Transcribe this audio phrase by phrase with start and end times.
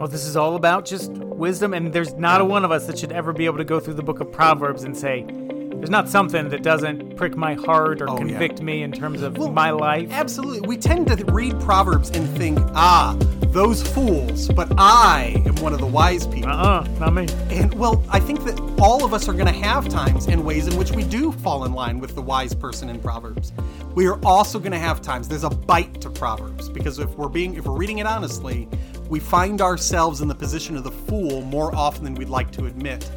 [0.00, 2.98] Oh, this is all about just wisdom, and there's not a one of us that
[2.98, 6.08] should ever be able to go through the book of Proverbs and say, there's not
[6.08, 8.18] something that doesn't prick my heart or Oh, yeah.
[8.26, 10.08] convict me in terms of my life.
[10.10, 10.66] Absolutely.
[10.66, 13.16] We tend to read Proverbs and think, ah,
[13.48, 16.50] those fools, but I am one of the wise people.
[16.50, 17.26] Uh-uh, not me.
[17.50, 20.66] And well, I think that all of us are going to have times and ways
[20.66, 23.52] in which we do fall in line with the wise person in Proverbs.
[23.94, 27.28] We are also going to have times there's a bite to Proverbs because if we're
[27.28, 28.68] being if we're reading it honestly,
[29.08, 32.66] we find ourselves in the position of the fool more often than we'd like to
[32.66, 33.10] admit.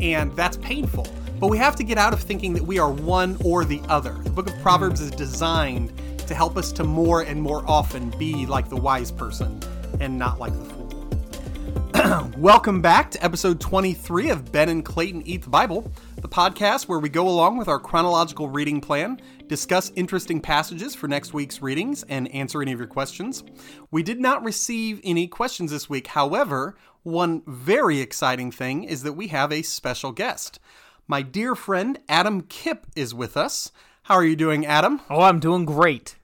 [0.00, 1.06] And that's painful.
[1.38, 4.12] But we have to get out of thinking that we are one or the other.
[4.12, 5.92] The book of Proverbs is designed
[6.26, 9.60] to help us to more and more often be like the wise person
[10.00, 12.30] and not like the fool.
[12.38, 16.98] Welcome back to episode 23 of Ben and Clayton Eat the Bible, the podcast where
[16.98, 22.02] we go along with our chronological reading plan, discuss interesting passages for next week's readings,
[22.08, 23.44] and answer any of your questions.
[23.90, 26.08] We did not receive any questions this week.
[26.08, 30.58] However, one very exciting thing is that we have a special guest.
[31.06, 33.70] My dear friend Adam Kipp is with us.
[34.02, 35.00] How are you doing, Adam?
[35.08, 36.16] Oh, I'm doing great.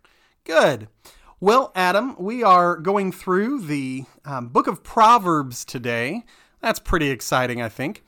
[0.45, 0.89] Good.
[1.39, 6.25] Well, Adam, we are going through the um, book of Proverbs today.
[6.61, 8.05] That's pretty exciting, I think.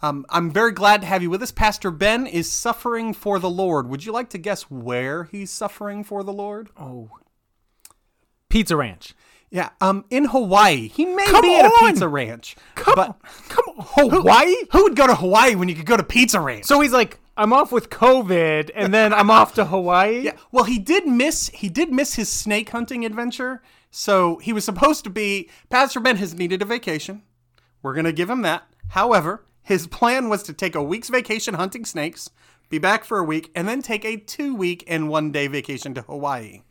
[0.00, 1.50] Um, I'm very glad to have you with us.
[1.50, 3.88] Pastor Ben is suffering for the Lord.
[3.88, 6.70] Would you like to guess where he's suffering for the Lord?
[6.78, 7.10] Oh.
[8.48, 9.14] Pizza Ranch.
[9.50, 10.88] Yeah, um, in Hawaii.
[10.88, 12.54] He may Come be at a pizza ranch.
[12.74, 13.14] Come but on.
[13.48, 14.10] Come on.
[14.10, 14.54] Hawaii?
[14.72, 16.66] who would go to Hawaii when you could go to Pizza Ranch?
[16.66, 20.20] So he's like, I'm off with COVID, and then I'm off to Hawaii?
[20.20, 20.36] Yeah.
[20.52, 23.62] Well, he did miss he did miss his snake hunting adventure.
[23.90, 27.22] So he was supposed to be Pastor Ben has needed a vacation.
[27.80, 28.64] We're going to give him that.
[28.88, 32.30] However, his plan was to take a week's vacation hunting snakes,
[32.70, 36.62] be back for a week, and then take a 2-week and 1-day vacation to Hawaii.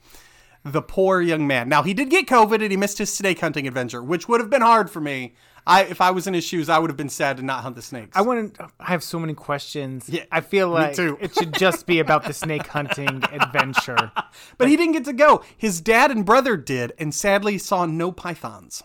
[0.66, 1.70] The poor young man.
[1.70, 4.50] Now, he did get COVID and he missed his snake hunting adventure, which would have
[4.50, 5.36] been hard for me.
[5.68, 7.76] I if I was in his shoes, I would have been sad to not hunt
[7.76, 8.18] the snakes.
[8.18, 8.70] I want to.
[8.80, 10.10] I have so many questions.
[10.10, 11.18] Yeah, I feel like too.
[11.22, 14.12] it should just be about the snake hunting adventure.
[14.58, 15.44] but he didn't get to go.
[15.56, 18.82] His dad and brother did, and sadly saw no pythons.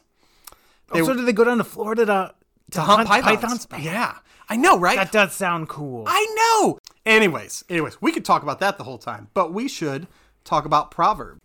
[0.90, 2.34] Oh, so did they go down to Florida to
[2.72, 3.66] to, hunt pythons.
[3.78, 4.16] Yeah,
[4.48, 4.96] I know, right?
[4.96, 6.04] That does sound cool.
[6.06, 6.78] I know.
[7.06, 10.06] Anyways, anyways, we could talk about that the whole time, but we should
[10.44, 11.40] talk about Proverbs.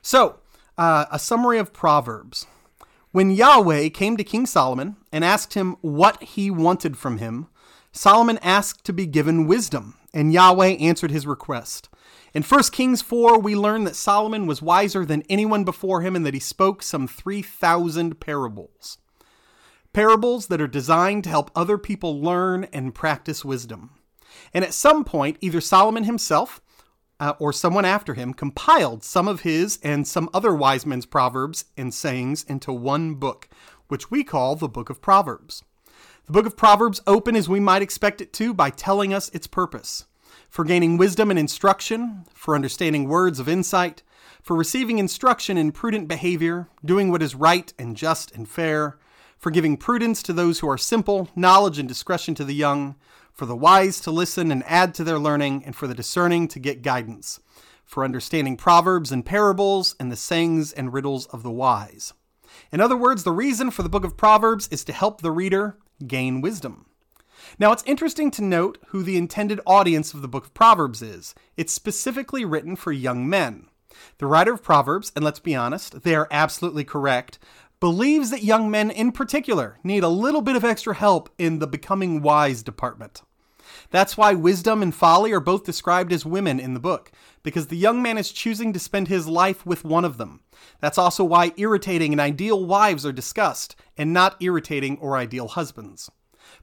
[0.00, 0.38] So,
[0.78, 2.46] uh, a summary of Proverbs.
[3.10, 7.48] When Yahweh came to King Solomon and asked him what he wanted from him,
[7.92, 11.90] Solomon asked to be given wisdom, and Yahweh answered his request.
[12.32, 16.24] In 1 Kings 4, we learn that Solomon was wiser than anyone before him and
[16.24, 18.96] that he spoke some 3,000 parables
[19.92, 23.90] parables that are designed to help other people learn and practice wisdom.
[24.54, 26.60] And at some point, either Solomon himself
[27.20, 31.66] uh, or someone after him compiled some of his and some other wise men's proverbs
[31.76, 33.48] and sayings into one book,
[33.88, 35.62] which we call the Book of Proverbs.
[36.26, 39.46] The Book of Proverbs open as we might expect it to by telling us its
[39.46, 40.06] purpose
[40.48, 44.02] for gaining wisdom and instruction, for understanding words of insight,
[44.42, 48.98] for receiving instruction in prudent behavior, doing what is right and just and fair,
[49.42, 52.94] for giving prudence to those who are simple, knowledge and discretion to the young,
[53.32, 56.60] for the wise to listen and add to their learning, and for the discerning to
[56.60, 57.40] get guidance,
[57.84, 62.12] for understanding proverbs and parables and the sayings and riddles of the wise.
[62.70, 65.76] In other words, the reason for the book of Proverbs is to help the reader
[66.06, 66.86] gain wisdom.
[67.58, 71.34] Now, it's interesting to note who the intended audience of the book of Proverbs is.
[71.56, 73.66] It's specifically written for young men.
[74.18, 77.38] The writer of Proverbs, and let's be honest, they are absolutely correct,
[77.82, 81.66] believes that young men in particular need a little bit of extra help in the
[81.66, 83.22] becoming wise department.
[83.90, 87.10] That's why wisdom and folly are both described as women in the book,
[87.42, 90.42] because the young man is choosing to spend his life with one of them.
[90.78, 96.08] That's also why irritating and ideal wives are discussed, and not irritating or ideal husbands.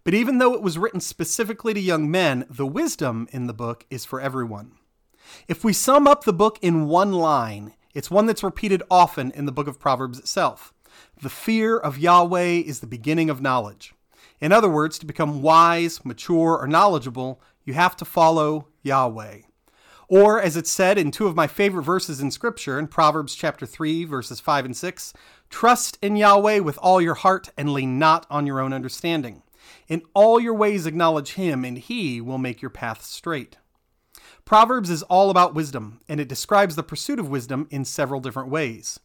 [0.06, 3.86] But even though it was written specifically to young men, the wisdom in the book
[3.90, 4.72] is for everyone.
[5.50, 9.46] If we sum up the book in one line, it's one that's repeated often in
[9.46, 10.74] the book of Proverbs itself.
[11.22, 13.94] The fear of Yahweh is the beginning of knowledge.
[14.40, 19.40] In other words, to become wise, mature, or knowledgeable, you have to follow Yahweh.
[20.08, 23.66] Or, as it's said in two of my favorite verses in Scripture, in Proverbs chapter
[23.66, 25.12] 3, verses 5 and 6,
[25.50, 29.44] trust in Yahweh with all your heart and lean not on your own understanding.
[29.90, 33.58] In all your ways acknowledge him, and he will make your path straight.
[34.46, 38.50] Proverbs is all about wisdom, and it describes the pursuit of wisdom in several different
[38.50, 39.02] ways.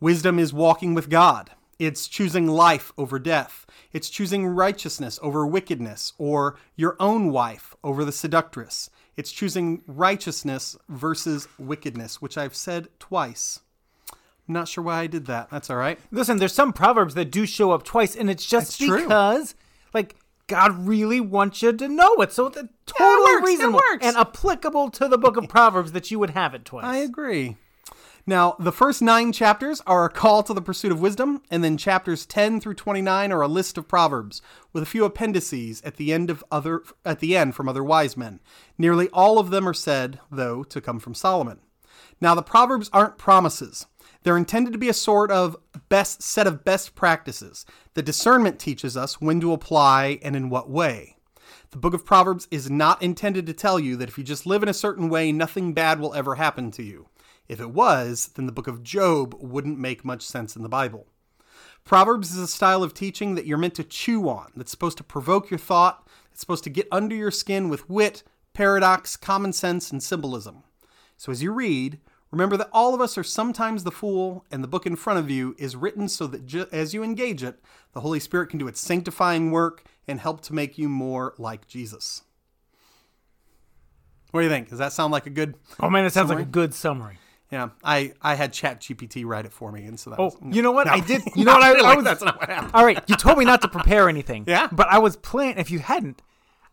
[0.00, 1.50] Wisdom is walking with God.
[1.78, 3.66] It's choosing life over death.
[3.92, 8.90] It's choosing righteousness over wickedness, or your own wife over the seductress.
[9.16, 13.60] It's choosing righteousness versus wickedness, which I've said twice.
[14.12, 15.50] I'm not sure why I did that.
[15.50, 15.98] That's all right.
[16.10, 19.02] Listen, there's some proverbs that do show up twice, and it's just That's true.
[19.02, 19.54] because,
[19.92, 20.16] like,
[20.46, 22.32] God really wants you to know it.
[22.32, 22.56] So it's
[22.86, 24.06] totally works, it reasonable works.
[24.06, 26.84] and applicable to the book of Proverbs that you would have it twice.
[26.84, 27.56] I agree.
[28.28, 31.76] Now, the first nine chapters are a call to the pursuit of wisdom, and then
[31.76, 34.42] chapters 10 through 29 are a list of proverbs
[34.72, 38.16] with a few appendices at the end of other at the end from other wise
[38.16, 38.40] men.
[38.76, 41.60] Nearly all of them are said, though, to come from Solomon.
[42.20, 43.86] Now, the proverbs aren't promises.
[44.24, 45.56] They're intended to be a sort of
[45.88, 47.64] best set of best practices.
[47.94, 51.16] The discernment teaches us when to apply and in what way.
[51.70, 54.64] The book of Proverbs is not intended to tell you that if you just live
[54.64, 57.08] in a certain way, nothing bad will ever happen to you.
[57.48, 61.06] If it was, then the book of Job wouldn't make much sense in the Bible.
[61.84, 65.04] Proverbs is a style of teaching that you're meant to chew on, that's supposed to
[65.04, 69.92] provoke your thought, it's supposed to get under your skin with wit, paradox, common sense,
[69.92, 70.64] and symbolism.
[71.16, 72.00] So as you read,
[72.32, 75.30] remember that all of us are sometimes the fool, and the book in front of
[75.30, 77.60] you is written so that ju- as you engage it,
[77.92, 81.68] the Holy Spirit can do its sanctifying work and help to make you more like
[81.68, 82.22] Jesus.
[84.32, 84.68] What do you think?
[84.68, 85.54] Does that sound like a good?
[85.80, 86.42] oh man, it sounds Summary?
[86.42, 87.18] like a good summary.
[87.50, 90.18] Yeah, I I had Chat GPT write it for me, and so that.
[90.18, 90.86] Oh, was, you know what?
[90.88, 90.94] No.
[90.94, 91.22] I did.
[91.36, 91.62] You know what?
[91.62, 92.04] I, I was.
[92.04, 92.72] That's not what happened.
[92.74, 94.44] All right, you told me not to prepare anything.
[94.48, 94.68] Yeah.
[94.72, 95.58] But I was planning.
[95.58, 96.22] If you hadn't,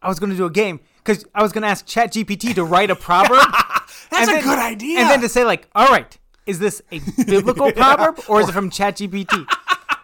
[0.02, 2.56] I was going to do a game because I was going to ask Chat GPT
[2.56, 3.40] to write a proverb.
[4.10, 5.00] That's and a then- good idea.
[5.02, 6.18] And then to say like, all right,
[6.48, 9.46] is this a biblical proverb or is it from Chat GPT?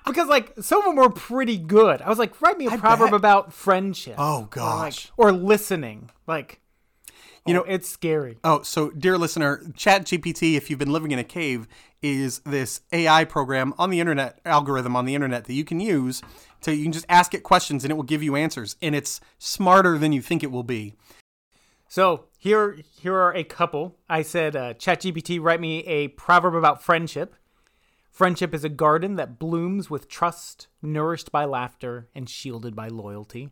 [0.05, 2.01] Because like some of them were pretty good.
[2.01, 3.13] I was like, write me a proverb bet.
[3.15, 4.15] about friendship.
[4.17, 5.11] Oh, Or, like, gosh.
[5.17, 6.09] or listening.
[6.27, 6.59] Like,
[7.45, 8.37] You know- oh, it's scary.
[8.43, 11.67] Oh, so dear listener, ChatGPT, if you've been living in a cave,
[12.01, 16.21] is this AI program on the internet, algorithm on the internet that you can use
[16.61, 19.21] to you can just ask it questions and it will give you answers, and it's
[19.37, 20.95] smarter than you think it will be.
[21.87, 23.95] So here, here are a couple.
[24.07, 27.35] I said, uh, ChatGPT, write me a proverb about friendship.
[28.11, 33.49] Friendship is a garden that blooms with trust, nourished by laughter, and shielded by loyalty.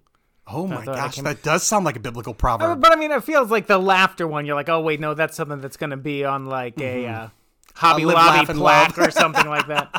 [0.49, 2.81] Oh my gosh, that does sound like a biblical Uh, proverb.
[2.81, 4.45] But I mean, it feels like the laughter one.
[4.45, 7.27] You're like, oh wait, no, that's something that's going to be on like a uh,
[7.75, 9.89] Hobby live, Lobby laugh, plaque or something like that.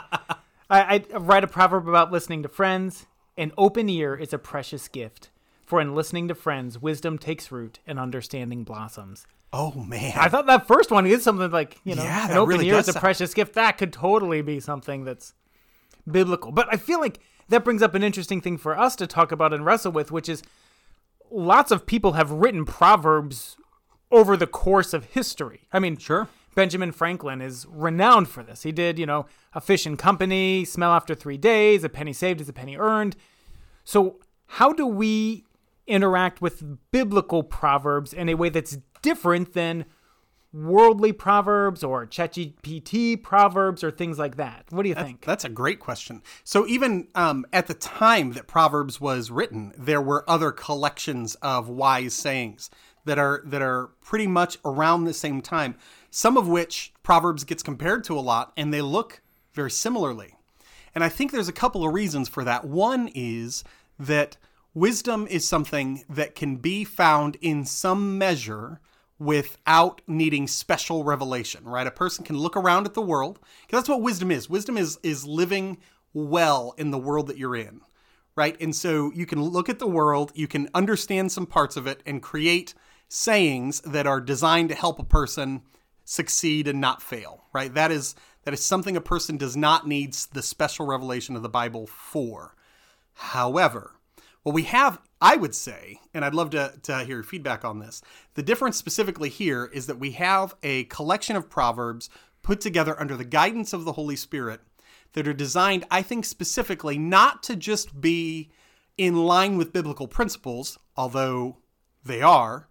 [0.70, 3.06] I, I write a proverb about listening to friends.
[3.36, 5.30] An open ear is a precious gift,
[5.64, 9.26] for in listening to friends, wisdom takes root and understanding blossoms.
[9.52, 12.48] oh man, I thought that first one is something like you know, Yeah, an open
[12.48, 13.54] really ear is a precious gift.
[13.54, 15.34] That could totally be something that's
[16.10, 16.52] biblical.
[16.52, 19.52] But I feel like that brings up an interesting thing for us to talk about
[19.52, 20.42] and wrestle with, which is
[21.30, 23.56] lots of people have written proverbs
[24.10, 25.66] over the course of history.
[25.72, 26.28] I mean, Sure.
[26.54, 28.64] Benjamin Franklin is renowned for this.
[28.64, 32.40] He did, you know, a fish and company, smell after three days, a penny saved
[32.40, 33.14] is a penny earned.
[33.84, 34.16] So,
[34.46, 35.44] how do we
[35.86, 39.84] interact with biblical proverbs in a way that's different than
[40.58, 44.64] worldly proverbs or ChatGPT proverbs or things like that?
[44.70, 45.24] What do you think?
[45.24, 46.22] That's a great question.
[46.44, 51.68] So even um, at the time that Proverbs was written, there were other collections of
[51.68, 52.70] wise sayings
[53.04, 55.76] that are that are pretty much around the same time.
[56.10, 59.22] Some of which Proverbs gets compared to a lot, and they look
[59.52, 60.34] very similarly.
[60.94, 62.64] And I think there's a couple of reasons for that.
[62.64, 63.62] One is
[63.98, 64.36] that
[64.74, 68.80] wisdom is something that can be found in some measure
[69.18, 71.86] without needing special revelation, right?
[71.86, 74.48] A person can look around at the world, because that's what wisdom is.
[74.48, 75.78] Wisdom is is living
[76.12, 77.80] well in the world that you're in,
[78.36, 78.56] right?
[78.60, 82.02] And so you can look at the world, you can understand some parts of it
[82.06, 82.74] and create
[83.08, 85.62] sayings that are designed to help a person
[86.04, 87.72] succeed and not fail, right?
[87.74, 91.48] That is that is something a person does not need the special revelation of the
[91.48, 92.54] Bible for.
[93.12, 93.97] However,
[94.42, 97.78] what we have, I would say, and I'd love to, to hear your feedback on
[97.78, 98.02] this,
[98.34, 102.08] the difference specifically here is that we have a collection of proverbs
[102.42, 104.60] put together under the guidance of the Holy Spirit
[105.12, 108.50] that are designed, I think, specifically not to just be
[108.96, 111.58] in line with biblical principles, although
[112.04, 112.68] they are.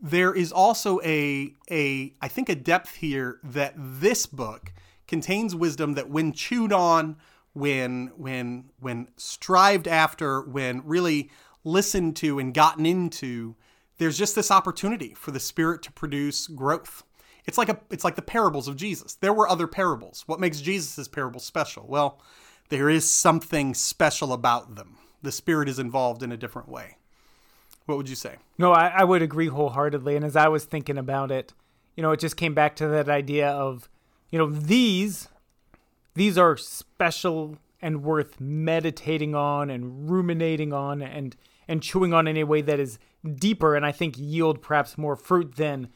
[0.00, 4.72] There is also a a I think a depth here that this book
[5.06, 7.16] contains wisdom that when chewed on,
[7.52, 11.30] when when when strived after, when really
[11.64, 13.56] listened to and gotten into,
[13.98, 17.04] there's just this opportunity for the spirit to produce growth.
[17.44, 19.14] It's like a it's like the parables of Jesus.
[19.14, 20.24] There were other parables.
[20.26, 21.86] What makes Jesus' parables special?
[21.86, 22.20] Well,
[22.68, 24.96] there is something special about them.
[25.22, 26.96] The spirit is involved in a different way.
[27.86, 28.36] What would you say?
[28.58, 30.16] No, I, I would agree wholeheartedly.
[30.16, 31.52] And as I was thinking about it,
[31.96, 33.88] you know, it just came back to that idea of,
[34.30, 35.28] you know, these
[36.14, 41.36] these are special and worth meditating on and ruminating on and
[41.68, 42.98] and chewing on in a way that is
[43.36, 45.88] deeper and I think yield perhaps more fruit than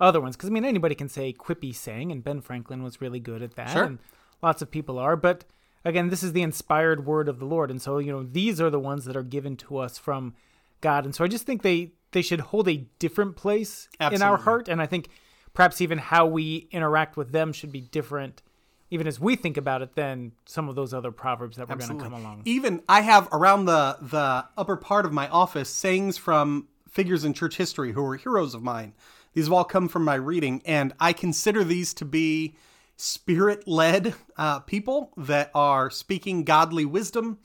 [0.00, 0.36] other ones.
[0.36, 3.54] Because I mean, anybody can say quippy saying, and Ben Franklin was really good at
[3.56, 3.70] that.
[3.70, 3.84] Sure.
[3.84, 3.98] And
[4.42, 5.16] lots of people are.
[5.16, 5.44] But
[5.84, 8.70] again, this is the inspired word of the Lord, and so you know these are
[8.70, 10.34] the ones that are given to us from
[10.80, 14.36] God, and so I just think they they should hold a different place in our
[14.36, 15.08] heart, and I think
[15.54, 18.42] perhaps even how we interact with them should be different,
[18.90, 21.96] even as we think about it, than some of those other proverbs that we're going
[21.98, 22.42] to come along.
[22.44, 27.32] Even I have around the the upper part of my office sayings from figures in
[27.32, 28.92] church history who were heroes of mine.
[29.32, 32.56] These have all come from my reading, and I consider these to be
[32.96, 37.38] spirit led uh, people that are speaking godly wisdom,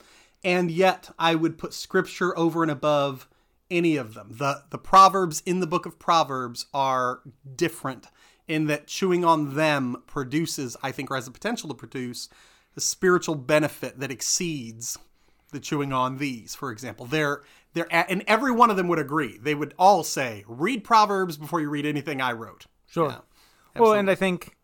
[0.44, 3.28] and yet I would put scripture over and above
[3.70, 4.28] any of them.
[4.32, 7.20] The the proverbs in the book of Proverbs are
[7.54, 8.08] different
[8.48, 12.28] in that chewing on them produces, I think, or has the potential to produce
[12.76, 14.98] a spiritual benefit that exceeds
[15.52, 17.06] the chewing on these, for example.
[17.06, 17.42] They're
[17.74, 19.38] they're a- and every one of them would agree.
[19.38, 22.66] They would all say, read Proverbs before you read anything I wrote.
[22.86, 23.08] Sure.
[23.10, 24.56] Yeah, well, and I think,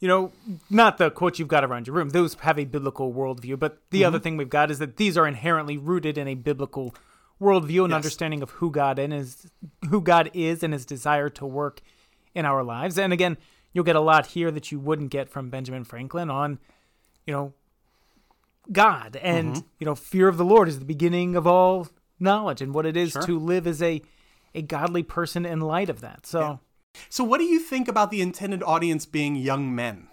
[0.00, 0.32] you know,
[0.68, 3.58] not the quotes you've got around your room; those have a biblical worldview.
[3.58, 4.06] But the Mm-hmm.
[4.08, 6.94] other thing we've got is that these are inherently rooted in a biblical
[7.40, 9.50] worldview and understanding of who God and is,
[9.88, 11.80] who God is, and His desire to work
[12.34, 12.98] in our lives.
[12.98, 13.36] And again,
[13.72, 16.58] you'll get a lot here that you wouldn't get from Benjamin Franklin on,
[17.26, 17.52] you know,
[18.70, 19.66] God and Mm-hmm.
[19.80, 21.88] you know, fear of the Lord is the beginning of all
[22.20, 24.02] knowledge, and what it is to live as a
[24.54, 26.26] a godly person in light of that.
[26.26, 26.60] So.
[27.08, 30.08] So what do you think about the intended audience being young men?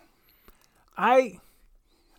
[0.97, 1.39] I,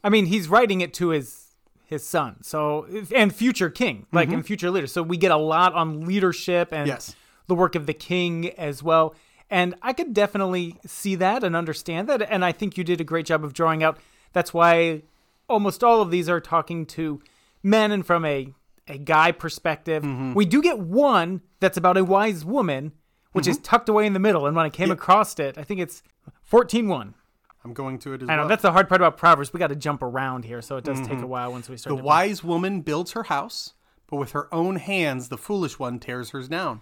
[0.05, 1.47] I mean, he's writing it to his
[1.87, 4.87] his son, so and future king, like and future leader.
[4.87, 7.17] So we get a lot on leadership and Yes.
[7.49, 9.15] the work of the king as well.
[9.51, 12.23] And I could definitely see that and understand that.
[12.23, 13.99] And I think you did a great job of drawing out.
[14.33, 15.03] That's why
[15.49, 17.21] almost all of these are talking to
[17.63, 18.55] men and from a
[18.89, 20.03] a guy perspective.
[20.03, 20.35] Mm-hmm.
[20.35, 22.93] We do get one that's about a wise woman,
[23.33, 23.65] which is mm-hmm.
[23.65, 24.47] tucked away in the middle.
[24.47, 26.03] And when I came across it, I think it's
[26.51, 27.15] 14.1.
[27.63, 28.49] I'm going to it as I know well.
[28.49, 29.53] that's the hard part about Proverbs.
[29.53, 31.29] We got to jump around here, so it does take a mm-hmm.
[31.29, 31.97] while once we start.
[31.97, 33.75] the wise woman builds her house,
[34.07, 36.81] but with her own hands the foolish one tears hers down.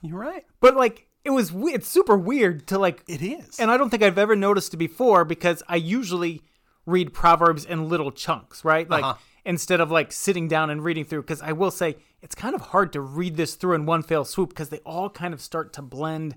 [0.00, 0.46] You're right.
[0.60, 3.58] but like it was, we- it's super weird to like, It is.
[3.58, 6.42] and I don't think I've ever noticed it before because I usually
[6.86, 8.88] read Proverbs in little chunks, right?
[8.88, 9.18] Like Uh-huh.
[9.44, 11.22] instead of like sitting down and reading through.
[11.22, 14.24] Because I will say it's kind of hard to read this through in one fell
[14.24, 16.34] swoop because they all kind of start to blend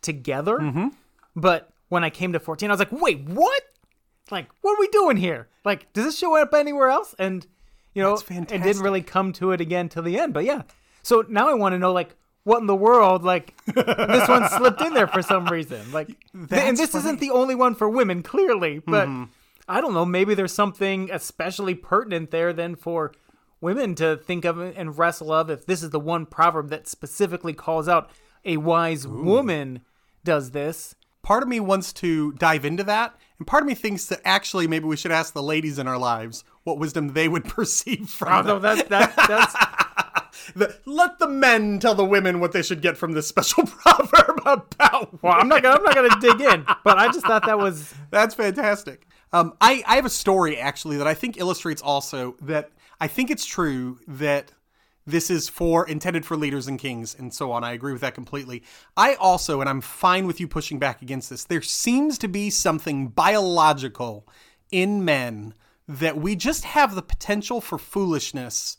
[0.00, 0.58] together.
[0.58, 0.88] Mm-hmm.
[1.36, 3.62] But when I came to 14, I was like, wait, what?
[4.30, 5.48] Like, what are we doing here?
[5.64, 7.14] Like, does this show up anywhere else?
[7.18, 7.46] And,
[7.94, 10.32] you know, it didn't really come to it again till the end.
[10.34, 10.62] But yeah.
[11.02, 13.22] So now I want to know, like, what in the world?
[13.22, 15.92] Like, this one slipped in there for some reason.
[15.92, 18.80] Like, th- and That's this isn't the only one for women, clearly.
[18.80, 19.24] But mm-hmm.
[19.68, 20.04] I don't know.
[20.04, 23.12] Maybe there's something especially pertinent there then for
[23.60, 27.52] women to think of and wrestle of if this is the one proverb that specifically
[27.52, 28.10] calls out
[28.44, 29.80] a wise woman
[30.24, 30.94] does this.
[31.22, 34.66] part of me wants to dive into that, and part of me thinks that actually
[34.66, 38.32] maybe we should ask the ladies in our lives what wisdom they would perceive from
[38.32, 39.54] Although that, that that's
[40.54, 44.40] the, let the men tell the women what they should get from this special proverb
[44.44, 45.22] about.
[45.22, 47.94] well, I'm not gonna I'm not gonna dig in, but I just thought that was
[48.10, 49.06] That's fantastic.
[49.32, 52.70] Um, I, I have a story actually that I think illustrates also that
[53.00, 54.52] I think it's true that
[55.06, 57.64] this is for intended for leaders and kings and so on.
[57.64, 58.62] I agree with that completely.
[58.96, 62.50] I also, and I'm fine with you pushing back against this, there seems to be
[62.50, 64.28] something biological
[64.70, 65.54] in men
[65.88, 68.76] that we just have the potential for foolishness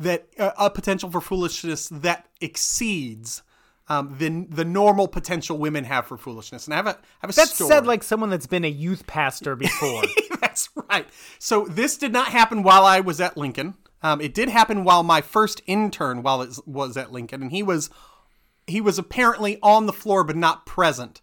[0.00, 3.42] that uh, a potential for foolishness that exceeds
[3.88, 6.66] um, the the normal potential women have for foolishness.
[6.66, 7.68] And I have a I have a That's story.
[7.68, 10.02] said like someone that's been a youth pastor before.
[10.40, 11.06] That's right.
[11.38, 13.74] So this did not happen while I was at Lincoln.
[14.02, 17.62] Um, it did happen while my first intern while it was at Lincoln, and he
[17.62, 17.90] was
[18.66, 21.20] he was apparently on the floor but not present.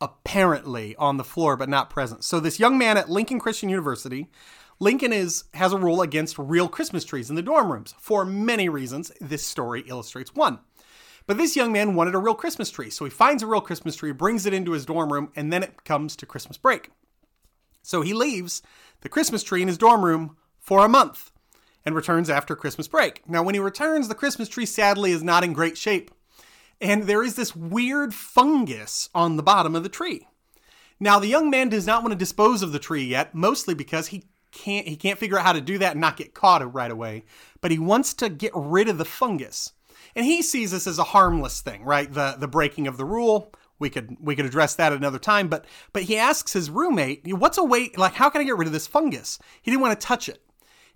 [0.00, 2.24] Apparently on the floor but not present.
[2.24, 4.28] So this young man at Lincoln Christian University,
[4.80, 8.68] Lincoln is has a rule against real Christmas trees in the dorm rooms for many
[8.68, 9.12] reasons.
[9.20, 10.58] This story illustrates one.
[11.26, 13.96] But this young man wanted a real Christmas tree, so he finds a real Christmas
[13.96, 16.90] tree, brings it into his dorm room, and then it comes to Christmas break.
[17.82, 18.62] So he leaves
[19.00, 21.30] the Christmas tree in his dorm room for a month
[21.84, 23.26] and returns after Christmas break.
[23.28, 26.10] Now, when he returns, the Christmas tree sadly is not in great shape.
[26.80, 30.26] And there is this weird fungus on the bottom of the tree.
[31.00, 34.08] Now, the young man does not want to dispose of the tree yet, mostly because
[34.08, 36.90] he can't he can't figure out how to do that and not get caught right
[36.90, 37.24] away.
[37.60, 39.72] But he wants to get rid of the fungus.
[40.14, 42.10] And he sees this as a harmless thing, right?
[42.12, 43.52] The the breaking of the rule.
[43.78, 47.58] We could we could address that another time, but but he asks his roommate, "What's
[47.58, 50.06] a way like how can I get rid of this fungus?" He didn't want to
[50.06, 50.40] touch it.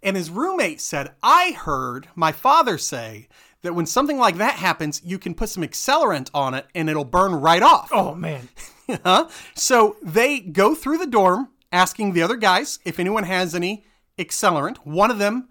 [0.03, 3.29] And his roommate said, "I heard my father say
[3.63, 7.05] that when something like that happens, you can put some accelerant on it and it'll
[7.05, 8.49] burn right off." oh man.
[9.05, 9.29] Huh?
[9.55, 13.85] So they go through the dorm asking the other guys if anyone has any
[14.19, 14.79] accelerant.
[14.79, 15.49] One of them,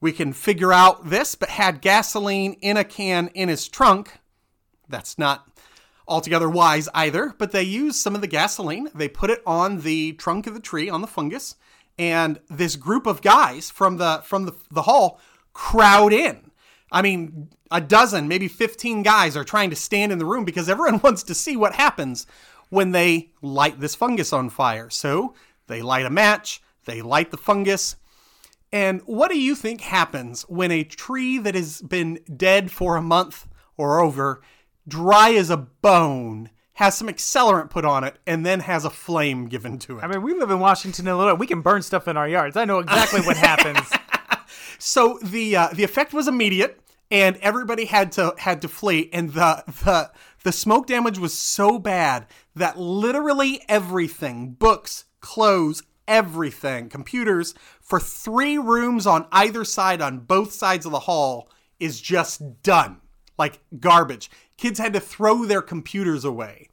[0.00, 4.18] we can figure out this, but had gasoline in a can in his trunk.
[4.88, 5.48] That's not
[6.08, 8.88] altogether wise either, but they used some of the gasoline.
[8.94, 11.54] They put it on the trunk of the tree, on the fungus,
[11.98, 15.20] and this group of guys from the from the, the hall
[15.52, 16.50] crowd in.
[16.90, 20.68] I mean, a dozen, maybe 15 guys are trying to stand in the room because
[20.68, 22.26] everyone wants to see what happens
[22.72, 24.88] when they light this fungus on fire.
[24.88, 25.34] So
[25.66, 27.96] they light a match, they light the fungus.
[28.72, 33.02] And what do you think happens when a tree that has been dead for a
[33.02, 34.40] month or over,
[34.88, 39.48] dry as a bone, has some accelerant put on it, and then has a flame
[39.48, 40.02] given to it?
[40.02, 41.34] I mean, we live in Washington, Illinois.
[41.34, 42.56] We can burn stuff in our yards.
[42.56, 43.86] I know exactly what happens.
[44.84, 49.08] So the uh, the effect was immediate, and everybody had to had to flee.
[49.12, 50.10] And the the
[50.44, 58.58] the smoke damage was so bad that literally everything, books, clothes, everything, computers for three
[58.58, 63.00] rooms on either side on both sides of the hall is just done
[63.38, 64.30] like garbage.
[64.56, 66.68] Kids had to throw their computers away.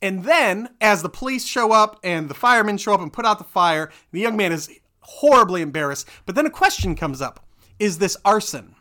[0.00, 3.38] And then, as the police show up and the firemen show up and put out
[3.38, 4.70] the fire, the young man is
[5.00, 6.08] horribly embarrassed.
[6.26, 7.44] But then a question comes up
[7.78, 8.75] Is this arson?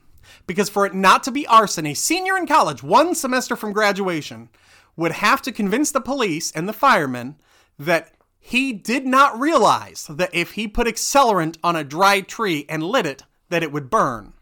[0.48, 4.50] Because for it not to be arson, a senior in college, one semester from graduation,
[4.96, 7.36] would have to convince the police and the firemen
[7.78, 12.84] that he did not realize that if he put accelerant on a dry tree and
[12.84, 14.34] lit it, that it would burn.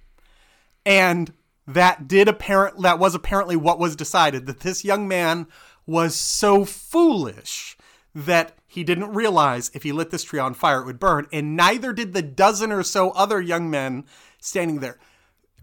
[0.85, 1.33] And
[1.67, 5.47] that did apparent that was apparently what was decided that this young man
[5.85, 7.77] was so foolish
[8.13, 11.55] that he didn't realize if he lit this tree on fire it would burn and
[11.55, 14.03] neither did the dozen or so other young men
[14.39, 14.99] standing there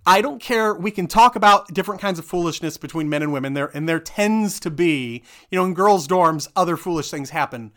[0.06, 0.74] i don't care.
[0.74, 3.54] We can talk about different kinds of foolishness between men and women.
[3.54, 7.72] There and there tends to be you know in girls dorms other foolish things happen.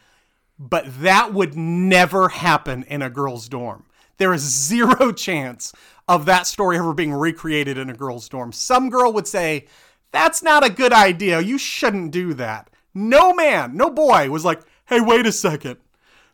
[0.60, 3.86] But that would never happen in a girls dorm.
[4.18, 5.74] There is zero chance
[6.08, 8.52] of that story ever being recreated in a girls dorm.
[8.52, 9.66] Some girl would say
[10.12, 11.42] that's not a good idea.
[11.42, 12.70] You shouldn't do that.
[12.94, 15.78] No man no boy was like hey wait a second.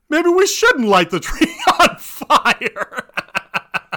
[0.09, 3.09] Maybe we shouldn't light the tree on fire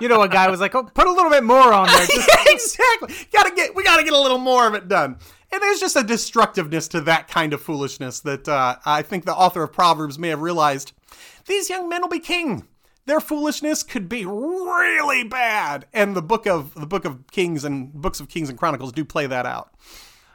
[0.00, 2.28] You know, a guy was like, "Oh, put a little bit more on there." Just,
[2.46, 3.14] exactly.
[3.32, 5.18] Gotta get we gotta get a little more of it done.
[5.52, 9.34] And there's just a destructiveness to that kind of foolishness that uh, I think the
[9.34, 10.92] author of Proverbs may have realized.
[11.46, 12.66] These young men will be king.
[13.04, 17.92] Their foolishness could be really bad, and the book of the book of Kings and
[17.92, 19.74] books of Kings and Chronicles do play that out.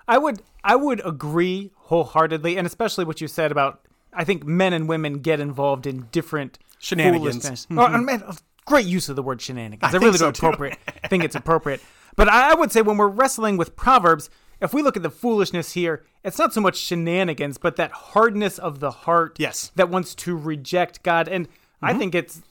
[0.08, 4.74] I would I would agree wholeheartedly, and especially what you said about I think men
[4.74, 7.36] and women get involved in different Shenanigans.
[7.36, 7.68] foolishness.
[7.72, 8.24] Oh, and man,
[8.68, 9.84] great use of the word shenanigans.
[9.84, 10.78] I, think really so, do appropriate.
[11.10, 11.82] think it's appropriate.
[12.16, 14.30] But I I would say when we're wrestling with proverbs,
[14.62, 18.60] if we look at the foolishness here, it's not so much shenanigans, but that hardness
[18.60, 19.72] of the heart Yes.
[19.76, 21.28] that wants to reject God.
[21.28, 21.48] And
[21.82, 22.00] I mm-hmm.
[22.00, 22.42] think it's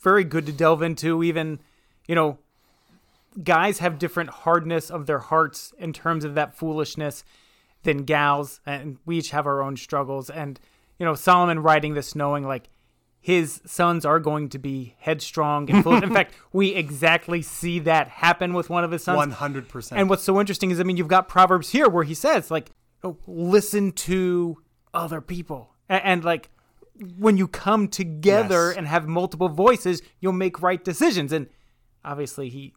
[0.00, 1.60] very good to delve into even,
[2.06, 2.38] you know,
[3.44, 7.24] guys have different hardness of their hearts in terms of that foolishness
[7.82, 10.60] than gals and we each have our own struggles and
[10.98, 12.68] you know solomon writing this knowing like
[13.20, 18.08] his sons are going to be headstrong and foolish in fact we exactly see that
[18.08, 20.00] happen with one of his sons One hundred percent.
[20.00, 22.70] and what's so interesting is, I mean, you've got Proverbs here where he says, like,
[23.04, 24.56] oh, listen to
[24.94, 25.74] other people.
[25.88, 26.48] And, and like,
[27.18, 28.76] when you come together Yes.
[28.76, 31.32] and have multiple voices, you'll make right decisions.
[31.32, 31.46] And
[32.04, 32.74] obviously, he.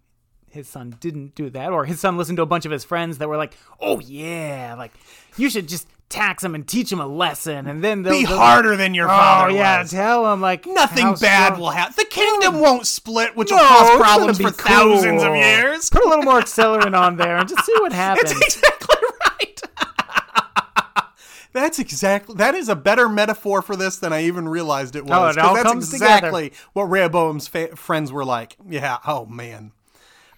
[0.51, 3.17] His son didn't do that, or his son listened to a bunch of his friends
[3.17, 4.91] that were like, "Oh yeah, like
[5.35, 8.37] you should just tax him and teach him a lesson, and then they'll be they'll-
[8.37, 9.51] harder than your Oh father.
[9.55, 9.91] yeah, was.
[9.91, 11.93] tell him like Nothing bad strong- will happen.
[11.97, 15.89] The kingdom won't split, which will cause problems for thousands of years.
[15.89, 18.31] Put a little more accelerant on there and just see what happens.
[18.31, 18.95] That's exactly
[19.25, 19.61] right.
[21.53, 25.37] That's exactly that is a better metaphor for this than I even realized it was.
[25.37, 26.05] Oh, it that's comes together.
[26.15, 28.57] exactly what Rehoboam's fa- friends were like.
[28.67, 28.97] Yeah.
[29.05, 29.71] Oh man.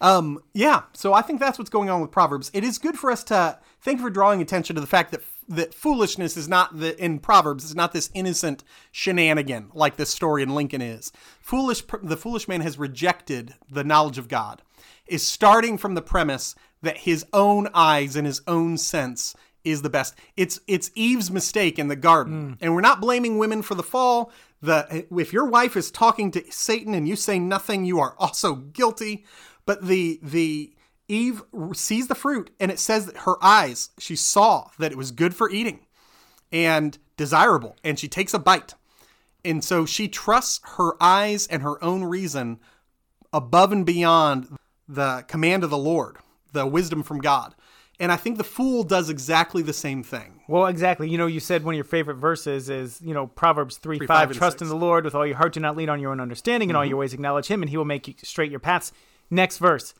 [0.02, 0.42] Um.
[0.54, 0.82] Yeah.
[0.92, 2.52] So I think that's what's going on with Proverbs.
[2.54, 5.22] It is good for us to thank you for drawing attention to the fact that
[5.48, 10.44] that foolishness is not the in Proverbs is not this innocent shenanigan like this story
[10.44, 11.12] in Lincoln is.
[11.40, 11.84] Foolish.
[12.04, 14.62] The foolish man has rejected the knowledge of God.
[15.08, 19.90] Is starting from the premise that his own eyes and his own sense is the
[19.90, 20.16] best.
[20.38, 22.54] It's it's Eve's mistake in the garden, hmm.
[22.62, 24.32] and we're not blaming women for the fall.
[24.62, 28.56] The if your wife is talking to Satan and you say nothing, you are also
[28.56, 29.26] guilty.
[29.66, 30.74] But the the
[31.08, 35.12] Eve sees the fruit, and it says that her eyes she saw that it was
[35.12, 35.86] good for eating
[36.52, 38.74] and desirable, and she takes a bite,
[39.44, 42.60] and so she trusts her eyes and her own reason
[43.32, 46.18] above and beyond the command of the Lord,
[46.54, 47.54] the wisdom from God.
[48.00, 50.42] And I think the fool does exactly the same thing.
[50.48, 51.10] Well, exactly.
[51.10, 54.08] You know, you said one of your favorite verses is, you know, Proverbs 3, 5,
[54.08, 54.56] five, trust six.
[54.56, 54.74] Mm-hmm.
[54.74, 56.76] in the Lord with all your heart, do not lean on your own understanding, in
[56.76, 58.92] all your ways acknowledge him, and he will make you straight your paths.
[59.30, 59.94] Next verse,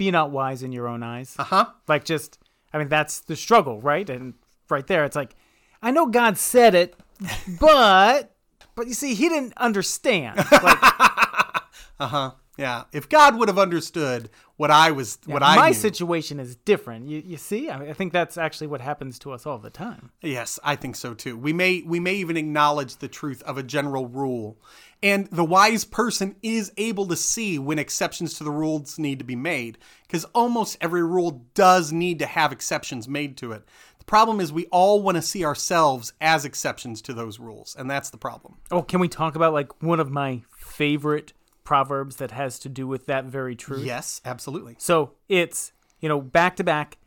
[0.00, 1.36] be not wise in your own eyes.
[1.38, 1.66] Uh huh.
[1.86, 2.38] Like, just,
[2.72, 4.08] I mean, that's the struggle, right?
[4.08, 4.32] And
[4.70, 5.36] right there, it's like,
[5.82, 6.96] I know God said it,
[7.60, 8.34] but,
[8.74, 10.38] but you see, he didn't understand.
[10.38, 10.78] Like,
[12.00, 12.30] Uh huh.
[12.56, 12.84] Yeah.
[12.92, 17.06] If God would have understood what I was, what I my knew, situation is different.
[17.06, 20.10] You, you see, I, I think that's actually what happens to us all the time.
[20.22, 21.36] Yes, I think so too.
[21.36, 24.58] We may we may even acknowledge the truth of a general rule.
[25.02, 29.24] And the wise person is able to see when exceptions to the rules need to
[29.24, 33.64] be made because almost every rule does need to have exceptions made to it.
[33.98, 37.90] The problem is we all want to see ourselves as exceptions to those rules, and
[37.90, 38.56] that's the problem.
[38.70, 41.32] Oh, can we talk about like one of my favorite
[41.64, 43.86] proverbs that has to do with that very truth?
[43.86, 44.74] Yes, absolutely.
[44.78, 46.98] So it's, you know, back to back.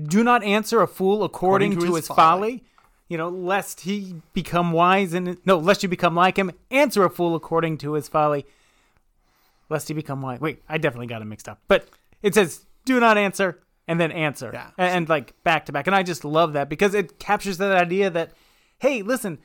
[0.00, 2.64] Do not answer a fool according, According to, his, folly.
[3.08, 6.52] You know, lest he become wise and no, lest you become like him.
[6.70, 8.44] Answer a fool according to his folly,
[9.70, 10.40] lest he become wise.
[10.40, 11.60] Wait, I definitely got it mixed up.
[11.68, 11.88] But
[12.22, 14.50] it says, do not answer, and then answer.
[14.52, 14.70] Yeah.
[14.76, 15.86] And, and like back to back.
[15.86, 18.32] And I just love that because it captures that idea that,
[18.78, 19.38] hey, listen,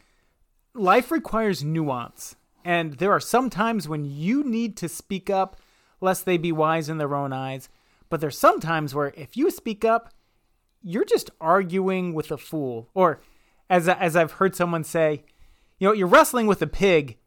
[0.74, 2.36] life requires nuance.
[2.66, 5.58] And there are some times when you need to speak up
[6.02, 7.70] lest they be wise in their own eyes.
[8.10, 10.14] But there's some times where if you speak up,
[10.82, 12.90] you're just arguing with a fool.
[12.94, 13.22] Or
[13.70, 15.24] as as I've heard someone say,
[15.80, 17.18] you know, you're wrestling with a pig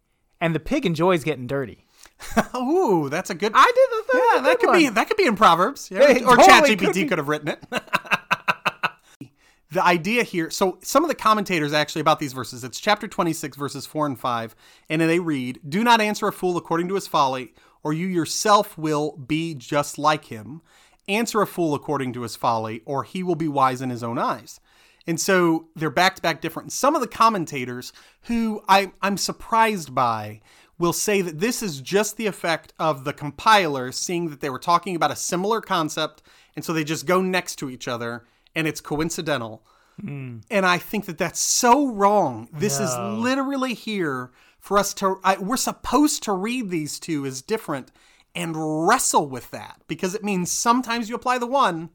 [0.40, 1.86] and the pig enjoys getting dirty.
[2.56, 3.52] Ooh, that's a good.
[3.54, 5.90] I did the yeah, that could be that could be in Proverbs.
[5.90, 6.10] Yeah.
[6.10, 7.04] It or totally could ChatGPT be.
[7.06, 7.62] could have written it.
[9.70, 13.56] the idea here, so some of the commentators actually about these verses, it's chapter 26,
[13.56, 14.56] verses 4 and 5,
[14.88, 18.78] and they read, Do not answer a fool according to his folly, or you yourself
[18.78, 20.62] will be just like him.
[21.08, 24.18] Answer a fool according to his folly, or he will be wise in his own
[24.18, 24.60] eyes.
[25.06, 26.72] And so they're back to back different.
[26.72, 27.92] Some of the commentators
[28.22, 30.40] who I, I'm surprised by
[30.78, 34.58] will say that this is just the effect of the compiler seeing that they were
[34.58, 36.22] talking about a similar concept,
[36.54, 39.64] and so they just go next to each other, and it's coincidental.
[40.00, 40.38] Hmm.
[40.50, 42.48] And I think that that's so wrong.
[42.52, 47.40] This is literally here for us to, I, we're supposed to read these two as
[47.40, 47.92] different
[48.34, 51.88] and wrestle with that because it means sometimes you apply the one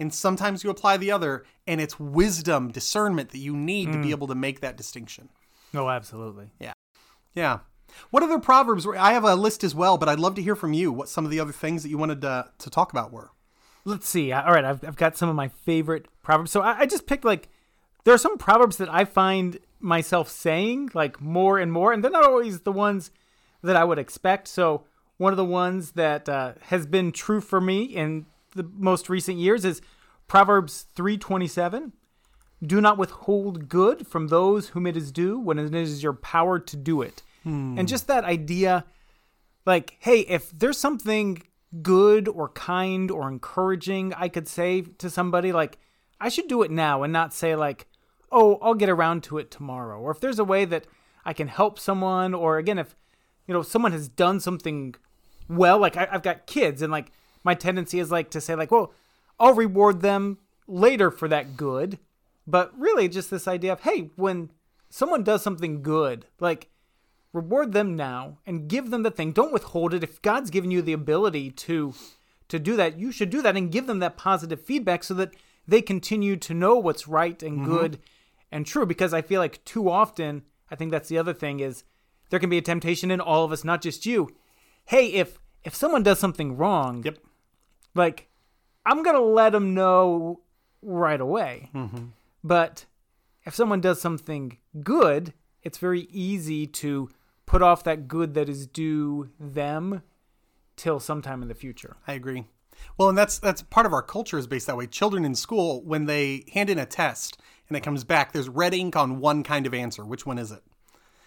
[0.00, 4.10] and sometimes you apply the other, and it's wisdom, discernment that you need to be
[4.10, 5.28] able to make that distinction.
[5.74, 6.50] Oh, absolutely.
[6.58, 6.72] Yeah.
[7.34, 7.58] Yeah.
[8.10, 8.86] What other proverbs?
[8.86, 11.08] Were, I have a list as well, but I'd love to hear from you what
[11.08, 13.30] some of the other things that you wanted to, to talk about were.
[13.84, 14.32] Let's see.
[14.32, 16.50] All right, I've, I've got some of my favorite proverbs.
[16.50, 17.48] So I, I just picked like
[18.04, 22.10] there are some proverbs that I find myself saying like more and more, and they're
[22.10, 23.10] not always the ones
[23.62, 24.48] that I would expect.
[24.48, 24.84] So
[25.16, 28.26] one of the ones that uh, has been true for me in
[28.58, 29.80] the most recent years is
[30.26, 31.94] Proverbs three twenty seven.
[32.60, 36.58] Do not withhold good from those whom it is due when it is your power
[36.58, 37.22] to do it.
[37.44, 37.78] Hmm.
[37.78, 38.84] And just that idea,
[39.64, 41.42] like, hey, if there's something
[41.82, 45.78] good or kind or encouraging I could say to somebody, like,
[46.20, 47.86] I should do it now and not say, like,
[48.32, 50.00] oh, I'll get around to it tomorrow.
[50.00, 50.86] Or if there's a way that
[51.24, 52.96] I can help someone, or again, if,
[53.46, 54.96] you know, someone has done something
[55.48, 57.12] well, like I, I've got kids and like
[57.48, 58.92] my tendency is like to say, like, well,
[59.40, 61.98] I'll reward them later for that good.
[62.46, 64.50] But really, just this idea of, hey, when
[64.90, 66.68] someone does something good, like,
[67.32, 69.32] reward them now and give them the thing.
[69.32, 70.04] Don't withhold it.
[70.04, 71.94] If god's given you the ability to
[72.48, 75.34] to do that you should do that and give them that positive feedback so that
[75.66, 77.70] they continue to know what's right and mm-hmm.
[77.70, 77.98] good
[78.52, 78.84] and true.
[78.84, 81.84] Because i feel like too often i think that's the other thing is
[82.28, 84.28] there can be a temptation in all of us not just you.
[84.86, 87.18] Hey if if someone does something wrong Yep.
[87.94, 88.28] Like
[88.86, 90.40] i'm gonna let them know
[90.82, 92.06] right away mm-hmm.
[92.44, 92.86] but
[93.44, 97.08] if someone does something good it's very easy to
[97.46, 100.02] put off that good that is due them
[100.76, 102.44] till sometime in the future I agree.
[102.96, 104.86] Well, and that's that's part of our culture is based that way.
[104.86, 108.74] Children in school, when they hand in a test and it comes back, there's red
[108.74, 110.04] ink on one kind of answer.
[110.04, 110.62] Which one is it?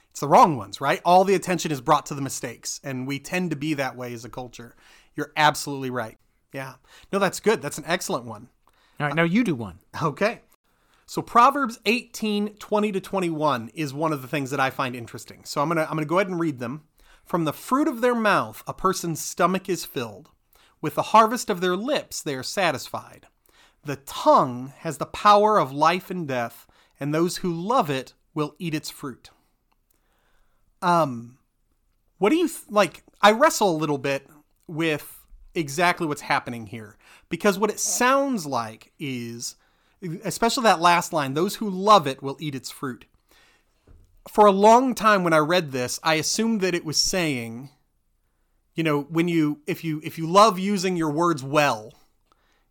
[0.09, 1.01] It's the wrong ones, right?
[1.05, 4.13] All the attention is brought to the mistakes, and we tend to be that way
[4.13, 4.75] as a culture.
[5.15, 6.17] You're absolutely right.
[6.53, 6.73] Yeah.
[7.11, 7.61] No, that's good.
[7.61, 8.49] That's an excellent one.
[8.99, 10.41] all right now you do one Okay.
[11.05, 15.43] So Proverbs 18, 20 to 21 is one of the things that I find interesting.
[15.43, 16.83] So I'm gonna I'm gonna go ahead and read them.
[17.25, 20.29] From the fruit of their mouth a person's stomach is filled.
[20.81, 23.27] With the harvest of their lips they are satisfied.
[23.83, 26.67] The tongue has the power of life and death,
[26.99, 29.31] and those who love it will eat its fruit.
[30.81, 31.37] Um
[32.17, 34.27] what do you th- like I wrestle a little bit
[34.67, 35.20] with
[35.53, 36.97] exactly what's happening here
[37.29, 39.55] because what it sounds like is
[40.23, 43.05] especially that last line those who love it will eat its fruit.
[44.29, 47.69] For a long time when I read this, I assumed that it was saying,
[48.75, 51.93] you know, when you if you if you love using your words well,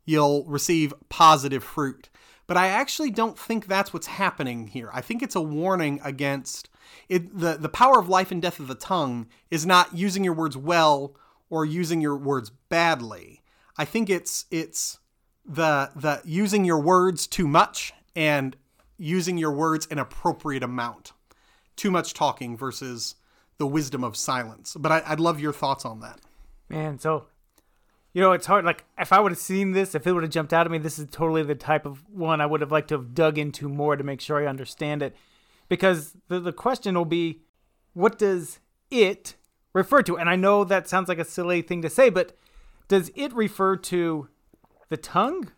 [0.04, 2.08] you'll receive positive fruit.
[2.46, 4.90] But I actually don't think that's what's happening here.
[4.92, 6.68] I think it's a warning against
[7.08, 10.34] it, the the power of life and death of the tongue is not using your
[10.34, 11.14] words well
[11.50, 13.42] or using your words badly.
[13.76, 14.98] I think it's it's
[15.44, 18.56] the the using your words too much and
[18.96, 21.12] using your words an appropriate amount.
[21.76, 23.16] Too much talking versus
[23.58, 24.76] the wisdom of silence.
[24.78, 26.20] But I, I'd love your thoughts on that.
[26.68, 27.26] Man, so
[28.12, 28.64] you know, it's hard.
[28.64, 30.78] Like, if I would have seen this, if it would have jumped out at me,
[30.78, 33.68] this is totally the type of one I would have liked to have dug into
[33.68, 35.14] more to make sure I understand it.
[35.68, 37.42] Because the, the question will be,
[37.92, 38.58] what does
[38.90, 39.36] it
[39.72, 40.18] refer to?
[40.18, 42.36] And I know that sounds like a silly thing to say, but
[42.88, 44.28] does it refer to
[44.88, 45.50] the tongue?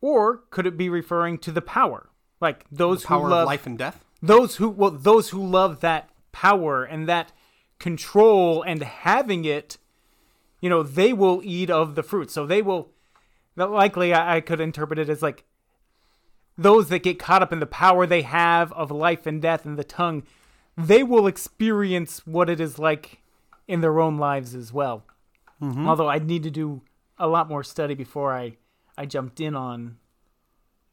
[0.00, 2.10] Or could it be referring to the power?
[2.40, 4.04] Like those Power who love of life and death.
[4.22, 7.32] those who well those who love that power and that
[7.80, 9.76] control and having it
[10.60, 12.90] you know they will eat of the fruit so they will
[13.56, 15.42] likely I, I could interpret it as like
[16.56, 19.76] those that get caught up in the power they have of life and death and
[19.76, 20.22] the tongue
[20.76, 23.20] they will experience what it is like
[23.68, 25.04] in their own lives as well.
[25.62, 25.86] Mm-hmm.
[25.88, 26.82] Although i'd need to do
[27.18, 28.56] a lot more study before i
[28.96, 29.98] i jumped in on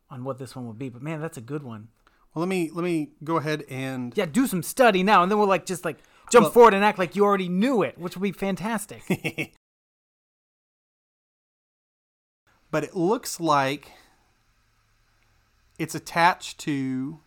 [0.09, 1.87] on what this one would be but man that's a good one.
[2.33, 5.39] Well, let me let me go ahead and yeah, do some study now, and then
[5.39, 8.17] we'll like just like jump Well- forward and act like you already knew it, which
[8.17, 9.03] would be fantastic.
[12.71, 13.93] but it looks like
[15.79, 17.19] it's attached to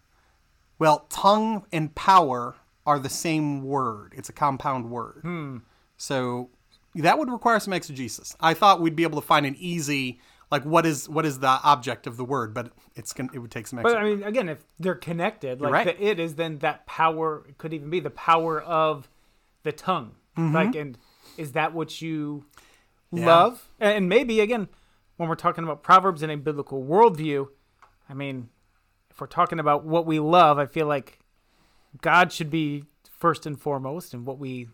[0.78, 2.56] well tongue and power
[2.88, 5.22] are the same word it's a compound word
[5.96, 6.50] so
[6.94, 10.18] that would require some exegesis i thought we'd be able to find an easy
[10.50, 13.50] like what is what is the object of the word but it's gonna it would
[13.50, 15.86] take some but I mean, again, if they're connected, like right.
[15.86, 19.08] the it is, then that power it could even be the power of
[19.62, 20.16] the tongue.
[20.36, 20.54] Mm-hmm.
[20.54, 20.98] Like, and
[21.36, 22.44] is that what you
[23.12, 23.26] Yeah.
[23.26, 23.68] love?
[23.78, 24.68] And maybe again,
[25.16, 27.48] when we're talking about proverbs in a biblical worldview,
[28.08, 28.48] I mean,
[29.10, 31.17] if we're talking about what we love, I feel like
[32.02, 34.68] God should be first and foremost, and what we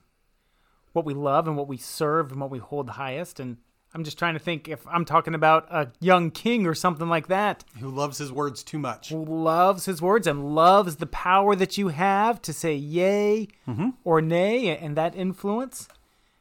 [0.93, 3.41] what we love and what we serve and what we hold highest.
[3.41, 3.57] And
[3.95, 7.27] I'm just trying to think if I'm talking about a young king or something like
[7.29, 11.55] that who loves his words too much who loves his words and loves the power
[11.57, 13.91] that you have to say yay mm-hmm.
[14.05, 15.89] or nay and that influence.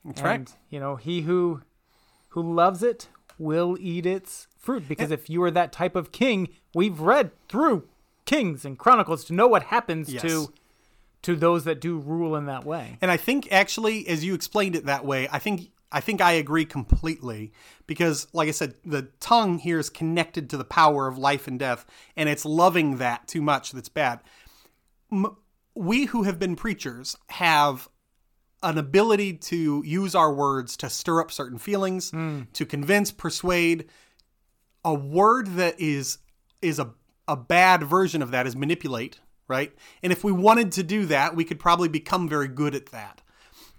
[0.06, 1.62] that's And, right You know, he who
[2.30, 3.08] who loves it
[3.39, 7.88] will eat its fruit because if you are that type of king, we've read through
[8.26, 10.22] Kings and Chronicles to know what happens Yes.
[10.24, 10.54] to
[11.23, 12.97] to those that do rule in that way.
[13.01, 16.33] And I think actually, as you explained it that way, I think I think I
[16.33, 17.53] agree completely
[17.86, 21.59] because, like I said, the tongue here is connected to the power of life and
[21.59, 21.86] death,
[22.17, 24.19] and it's loving that too much that's bad.
[25.12, 25.38] M-
[25.75, 27.89] we who have been preachers have
[28.63, 32.41] an ability to use our words to stir up certain feelings, hmm.
[32.53, 33.86] to convince, persuade.
[34.86, 36.17] A word that is
[36.62, 36.93] is a
[37.27, 39.73] a bad version of that is manipulate, right?
[40.01, 43.21] And if we wanted to do that, we could probably become very good at that.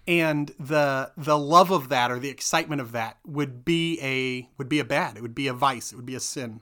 [0.07, 4.69] And the the love of that or the excitement of that would be a would
[4.69, 5.17] be a bad.
[5.17, 5.93] It would be a vice.
[5.93, 6.61] It would be a sin.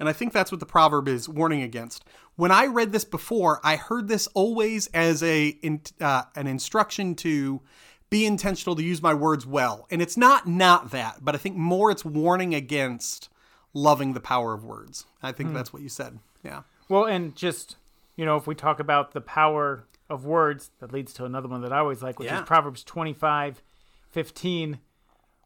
[0.00, 2.04] And I think that's what the proverb is warning against.
[2.34, 7.14] When I read this before, I heard this always as a in, uh, an instruction
[7.16, 7.60] to
[8.08, 9.86] be intentional to use my words well.
[9.90, 13.28] And it's not not that, but I think more it's warning against
[13.72, 15.06] loving the power of words.
[15.22, 16.18] I think that's what you said.
[16.42, 16.62] Yeah.
[16.88, 17.76] Well, and just
[18.20, 21.62] you know, if we talk about the power of words, that leads to another one
[21.62, 22.40] that I always like, which Yeah.
[22.42, 23.62] is Proverbs twenty five,
[24.10, 24.80] fifteen.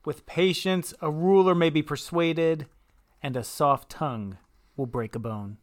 [0.04, 2.66] With patience, a ruler may be persuaded,
[3.22, 4.36] and a soft tongue
[4.76, 5.58] will break a bone.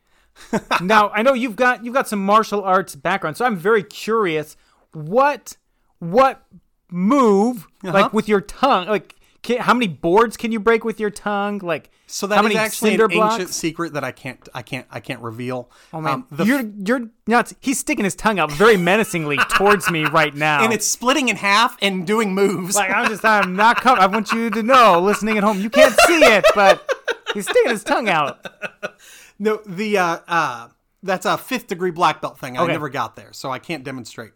[0.80, 4.56] now, I know you've got you've got some martial arts background, so I'm very curious
[4.92, 5.56] what
[6.00, 6.42] what
[6.90, 7.92] move Uh-huh.
[7.92, 11.58] like with your tongue like can, how many boards can you break with your tongue
[11.58, 13.34] like So how that is many actually an blocks?
[13.34, 15.70] ancient secret that I can't I can't I can't reveal.
[15.92, 17.54] Oh man, Um, the you're you're nuts.
[17.60, 20.62] He's sticking his tongue out very menacingly towards me right now.
[20.64, 22.76] and it's splitting in half and doing moves.
[22.76, 25.94] like I'm just I'm not I want you to know, listening at home, you can't
[26.06, 26.88] see it, but
[27.34, 28.46] he's sticking his tongue out.
[29.38, 30.68] No, the uh, uh,
[31.02, 32.56] that's a fifth degree black belt thing.
[32.56, 34.32] I never got there, so I can't demonstrate.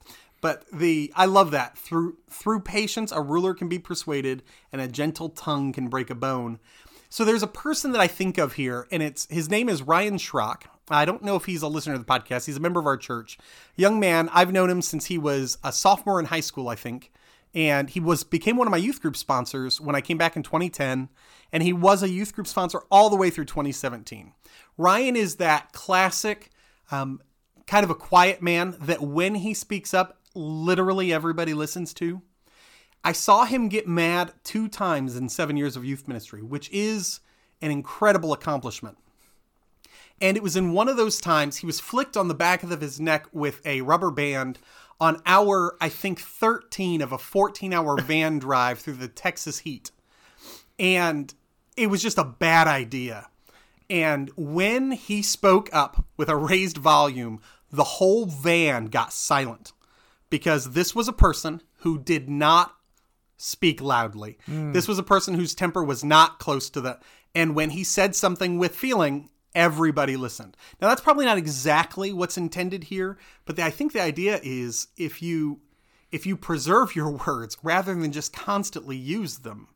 [0.47, 4.87] But the I love that through through patience, a ruler can be persuaded, and a
[4.87, 6.61] gentle tongue can break a bone.
[7.09, 10.19] So there's a person that I think of here, and it's his name is Ryan
[10.19, 10.63] Schrock.
[10.89, 12.47] I don't know if he's a listener to the podcast.
[12.47, 13.39] He's a member of our church.
[13.75, 17.11] Young man, I've known him since he was a sophomore in high school, I think.
[17.53, 20.45] and he was became one of my youth group sponsors when I came back in
[20.45, 21.09] 2010,
[21.53, 24.33] and he was a youth group sponsor all the way through 2017.
[24.77, 26.51] Ryan is that classic,
[26.93, 27.21] um,
[27.67, 32.23] kind of a quiet man that when he speaks up, literally everybody listens to.
[33.03, 37.21] I saw him get mad two times in seven years of youth ministry, which is
[37.63, 38.99] an incredible accomplishment.
[40.21, 42.81] And it was in one of those times he was flicked on the back of
[42.81, 44.59] his neck with a rubber band
[44.99, 49.91] on hour, I think, 13 of a 14 hour van drive through the Texas heat.
[50.79, 51.33] And
[51.77, 53.29] it was just a bad idea.
[53.89, 59.73] And when he spoke up with a raised volume, the whole van got silent
[60.31, 62.75] because this was a person who did not
[63.37, 64.39] speak loudly.
[64.47, 64.73] Hmm.
[64.73, 66.99] This was a person whose temper was not close to the.
[67.35, 70.57] And when he said something with feeling, everybody listened.
[70.81, 74.89] Now that's probably not exactly what's intended here, but the, I think the idea is
[74.97, 75.61] if you
[76.13, 79.69] if you preserve your words rather than just constantly use them,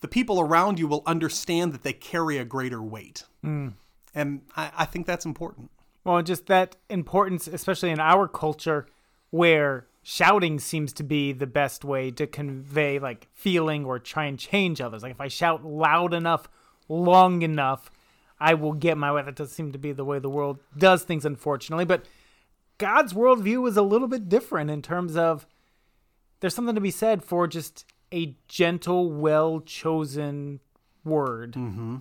[0.00, 3.24] the people around you will understand that they carry a greater weight.
[3.42, 3.68] Hmm.
[4.14, 5.70] And I, I think that's important.
[6.04, 8.86] Well, just that importance, especially in our culture,
[9.30, 14.38] where shouting seems to be the best way to convey like feeling or try and
[14.38, 15.02] change others.
[15.02, 16.46] Like if I shout loud enough,
[16.88, 17.90] long enough,
[18.38, 19.22] I will get my way.
[19.22, 21.86] That does seem to be the way the world does things, unfortunately.
[21.86, 22.04] But
[22.76, 25.46] God's worldview is a little bit different in terms of
[26.40, 30.60] there's something to be said for just a gentle, well chosen
[31.02, 31.54] word.
[31.54, 31.96] Mm-hmm.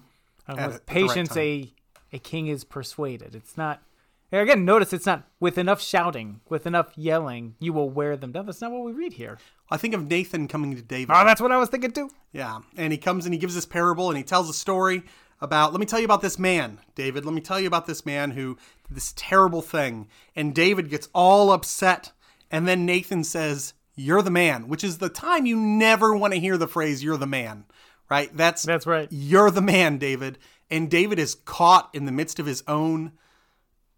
[0.48, 1.74] At with it- at right patience, a
[2.12, 3.34] a king is persuaded.
[3.34, 3.82] It's not.
[4.42, 8.48] Again, notice it's not with enough shouting, with enough yelling, you will wear them down.
[8.48, 9.38] That's not what we read here.
[9.70, 11.14] I think of Nathan coming to David.
[11.16, 12.10] Oh, that's what I was thinking too.
[12.32, 12.60] Yeah.
[12.76, 15.04] And he comes and he gives this parable and he tells a story
[15.40, 17.26] about, let me tell you about this man, David.
[17.26, 20.08] Let me tell you about this man who did this terrible thing.
[20.36, 22.12] And David gets all upset.
[22.50, 26.40] And then Nathan says, You're the man, which is the time you never want to
[26.40, 27.66] hear the phrase, You're the man,
[28.10, 28.36] right?
[28.36, 29.08] That's, That's right.
[29.12, 30.40] You're the man, David.
[30.72, 33.12] And David is caught in the midst of his own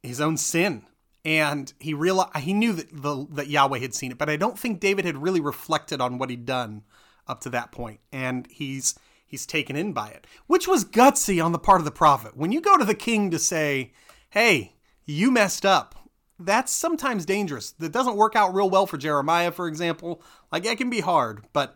[0.06, 0.86] his own sin.
[1.24, 4.60] And he realized he knew that the that Yahweh had seen it but I don't
[4.60, 6.84] think David had really reflected on what he'd done
[7.28, 8.00] up to that point.
[8.12, 11.92] And he's he's taken in by it which was gutsy on the part of the
[11.92, 12.38] prophet.
[12.38, 13.94] When you go to the king to say
[14.30, 15.96] hey you messed up
[16.38, 17.72] that's sometimes dangerous.
[17.72, 20.22] That doesn't work out real well for Jeremiah for example.
[20.52, 21.76] Like it can be hard but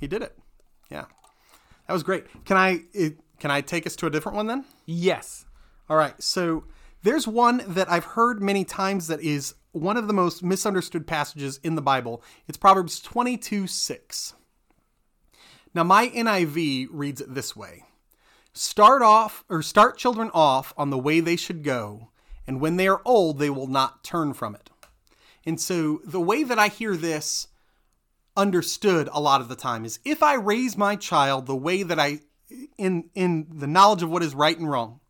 [0.00, 0.38] he did it.
[0.90, 1.04] Yeah.
[1.86, 2.24] That was great.
[2.46, 4.64] Can I eh, can I take us to a different one then?
[4.86, 5.44] Yes.
[5.88, 6.64] all right, so
[7.08, 11.58] there's one that I've heard many times that is one of the most misunderstood passages
[11.64, 12.22] in the Bible.
[12.46, 14.34] It's Proverbs 22 6.
[15.72, 17.84] Now, my NIV reads it this way
[18.52, 22.10] Start off, or start children off on the way they should go,
[22.46, 24.68] and when they are old, they will not turn from it.
[25.46, 27.48] And so, the way that I hear this
[28.36, 31.98] understood a lot of the time is if I raise my child the way that
[31.98, 32.18] I,
[32.76, 35.00] in, in the knowledge of what is right and wrong,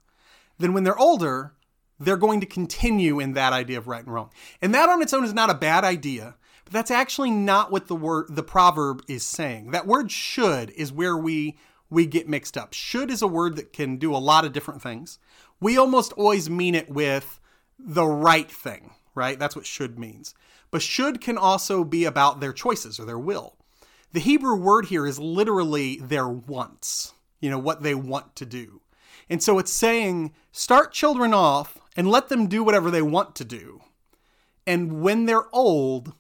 [0.59, 1.55] then when they're older,
[1.99, 4.31] they're going to continue in that idea of right and wrong.
[4.63, 7.89] And that on its own is not a bad idea, but that's actually not what
[7.89, 9.71] the word the proverb is saying.
[9.71, 11.59] That word should is where we
[11.91, 12.75] we get mixed up.
[12.75, 15.19] Should is a word that can do a lot of different things.
[15.61, 17.41] We almost always mean it with
[17.79, 19.39] the right thing, right?
[19.39, 20.35] That's what should means.
[20.71, 23.57] But should can also be about their choices or their will.
[24.13, 28.81] The Hebrew word here is literally their wants, you know, what they want to do.
[29.31, 33.45] And so it's saying start children off and let them do whatever they want to
[33.45, 33.81] do.
[34.65, 36.13] And when they're old,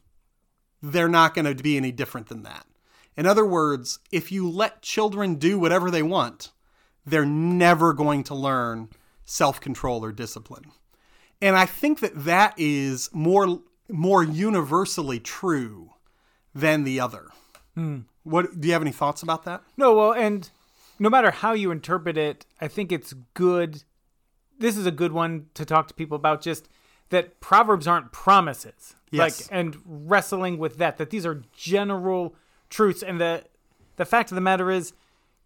[0.82, 2.66] they're not going to be any different than that.
[3.16, 6.50] In other words, if you let children do whatever they want,
[7.06, 8.88] they're never going to learn
[9.24, 10.64] self control or discipline.
[11.40, 15.90] And I think that that is more, more universally true
[16.52, 17.28] than the other.
[17.76, 18.00] Hmm.
[18.24, 19.62] What do you have any thoughts about that?
[19.76, 20.50] No, well, and
[20.98, 23.84] no matter how you interpret it, I think it's good.
[24.58, 26.68] This is a good one to talk to people about just
[27.10, 28.94] that proverbs aren't promises.
[29.10, 29.42] Yes.
[29.42, 32.34] Like and wrestling with that that these are general
[32.68, 33.44] truths and the
[33.96, 34.92] the fact of the matter is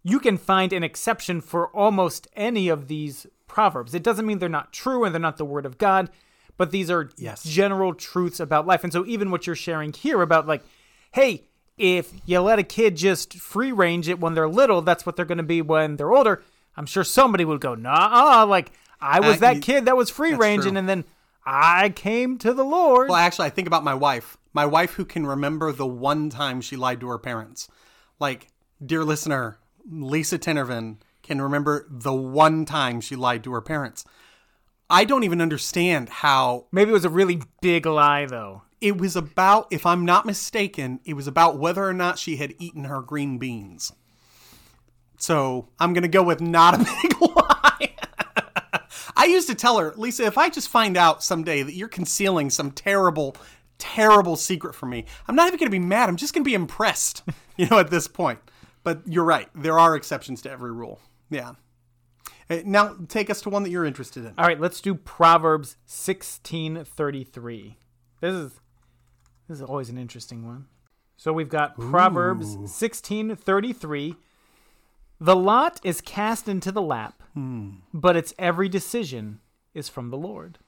[0.03, 3.93] you can find an exception for almost any of these proverbs.
[3.93, 6.09] It doesn't mean they're not true and they're not the word of God,
[6.57, 7.43] but these are Yes.
[7.43, 8.83] general truths about life.
[8.83, 10.63] And so even what you're sharing here about like,
[11.13, 11.45] hey,
[11.77, 15.25] if you let a kid just free range it when they're little, that's what they're
[15.25, 16.43] going to be when they're older.
[16.75, 18.71] I'm sure somebody would go, nah, like
[19.03, 20.79] I was Uh, that kid that was free ranging, true.
[20.79, 21.03] and then
[21.45, 23.09] I came to the Lord.
[23.09, 24.37] Well, actually, I think about my wife.
[24.53, 27.67] My wife who can remember the one time she lied to her parents.
[28.19, 28.47] Like,
[28.83, 29.57] dear listener,
[29.89, 34.05] Lisa Tenervin can remember the one time she lied to her parents.
[34.89, 38.61] I don't even understand how Maybe it was a really big lie, though.
[38.79, 42.53] It was about, if I'm not mistaken, it was about whether or not she had
[42.59, 43.91] eaten her green beans.
[45.17, 47.92] So I'm going to go with not a big lie.
[49.15, 52.49] I used to tell her, Lisa, if I just find out someday that you're concealing
[52.49, 53.35] some terrible,
[53.77, 56.09] terrible secret from me, I'm not even going to be mad.
[56.09, 57.23] I'm just going to be impressed,
[57.57, 58.39] you know, at this point.
[58.83, 59.47] But you're right.
[59.55, 60.99] There are exceptions to every rule.
[61.29, 61.53] Yeah.
[62.49, 64.33] Uh, Now take us to one that you're interested in.
[64.37, 67.75] All right, let's do Proverbs 16:33.
[68.19, 68.59] This is
[69.47, 70.67] this is always an interesting one.
[71.17, 74.15] So we've got Proverbs 16:33.
[75.19, 77.69] The lot is cast into the lap, Hmm.
[77.93, 79.39] but its every decision
[79.73, 80.59] is from the Lord.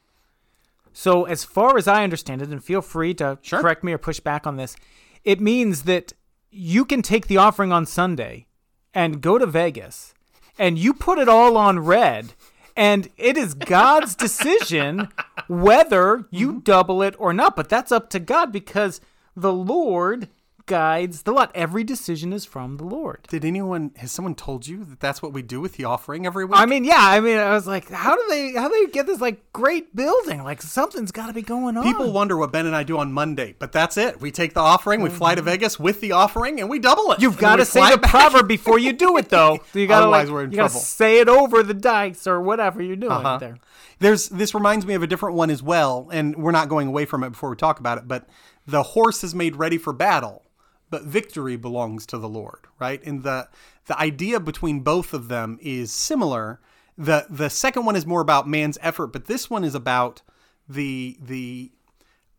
[0.94, 3.62] So as far as I understand it, and feel free to Sure.
[3.62, 4.76] correct me or push back on this,
[5.24, 6.14] it means that
[6.50, 8.48] you can take the offering on Sunday
[8.94, 10.14] and go to Vegas
[10.58, 12.34] and you put it all on red
[12.78, 15.10] and it is God's decision
[15.48, 16.60] whether you mm-hmm.
[16.60, 17.56] double it or not.
[17.56, 19.02] But that's up to God because
[19.36, 20.30] the Lord
[20.66, 21.52] guides the lot.
[21.54, 23.28] Every decision is from the Lord.
[23.30, 26.46] Did anyone, has someone told you that that's what we do with the offering every
[26.46, 26.58] week?
[26.58, 29.06] I mean, yeah, I mean, I was like, how do they, how do they get
[29.08, 30.44] this like great building?
[30.44, 31.84] Like something's got to be going on.
[31.84, 34.20] People wonder what Ben and I do on Monday, but that's it.
[34.22, 37.22] We take the offering, we fly to Vegas with the offering, and we double it.
[37.22, 38.10] You've got to say the back.
[38.12, 39.60] proverb before you do it, though.
[39.74, 40.82] So you got to Otherwise like, we're in you gotta trouble.
[40.82, 43.38] say it over the dice or whatever you're doing Uh-huh.
[43.38, 43.58] there.
[44.00, 47.06] There's this reminds me of a different one as well, and we're not going away
[47.06, 48.08] from it before we talk about it.
[48.08, 48.28] But
[48.68, 50.44] the horse is made ready for battle,
[50.90, 53.04] but victory belongs to the Lord, right?
[53.04, 53.50] And the
[53.88, 56.60] the idea between both of them is similar.
[56.98, 60.22] the The second one is more about man's effort, but this one is about
[60.68, 61.72] the the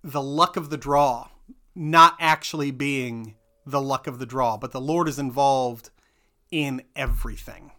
[0.02, 1.28] the luck of the draw,
[1.74, 3.34] not actually being
[3.64, 5.90] the luck of the draw, but the Lord is involved
[6.50, 7.72] in everything.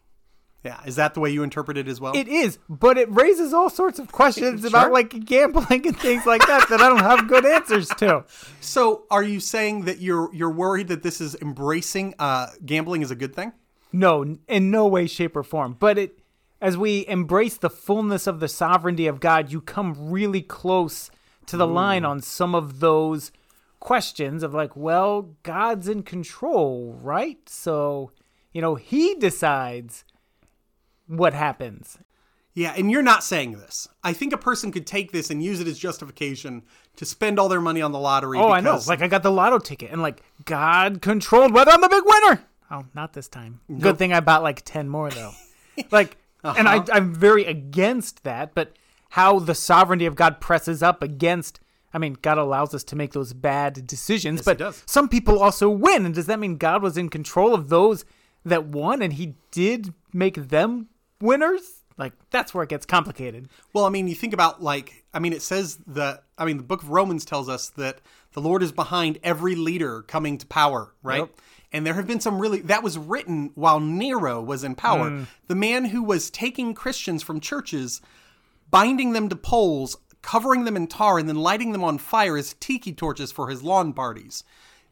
[0.67, 2.13] Yeah, is that the way you interpret it as well?
[2.15, 4.69] It is, but it raises all sorts of questions Sure.
[4.69, 8.25] about like gambling and things like that that I don't have good answers to.
[8.59, 13.11] So, are you saying that you're you're worried that this is embracing uh, gambling is
[13.11, 13.53] a good thing?
[13.93, 15.77] No, in no way, shape, or form.
[15.79, 16.19] But it,
[16.59, 21.09] as we embrace the fullness of the sovereignty of God, you come really close
[21.45, 23.31] to the line on some of those
[23.79, 27.39] questions of like, well, God's in control, right?
[27.47, 28.11] So,
[28.51, 30.03] you know, He decides
[31.07, 31.97] what happens.
[32.57, 33.87] Yeah, and you're not saying this.
[34.03, 36.63] I think a person could take this and use it as justification
[36.95, 38.39] to spend all their money on the lottery.
[38.39, 38.79] Oh, I know.
[38.87, 42.43] Like I got the lotto ticket, and like God controlled whether I'm the big winner.
[42.71, 43.61] Oh, not this time.
[43.79, 45.33] Good thing I bought like ten more though.
[45.91, 46.93] like, and I, uh-huh.
[46.93, 48.55] I'm very against that.
[48.55, 48.73] But
[49.09, 51.59] how the sovereignty of God presses up against.
[51.93, 54.81] I mean, God allows us to make those bad decisions, but does.
[54.87, 56.07] some people also win.
[56.07, 58.03] And does that mean God was in control of those
[58.43, 60.87] that won, and He did make them
[61.21, 61.83] winners?
[61.97, 63.49] Like that's where it gets complicated.
[63.73, 66.23] Well, I mean, you think about like, I mean, it says that.
[66.37, 68.01] I mean, the Book of Romans tells us that
[68.33, 71.21] the Lord is behind every leader coming to power, right?
[71.21, 71.41] Yep.
[71.73, 75.09] And there have been some really that was written while Nero was in power.
[75.09, 75.27] Mm.
[75.47, 77.99] The man who was taking Christians from churches,
[78.69, 82.53] binding them to poles, covering them in tar, and then lighting them on fire as
[82.59, 84.43] tiki torches for his lawn parties.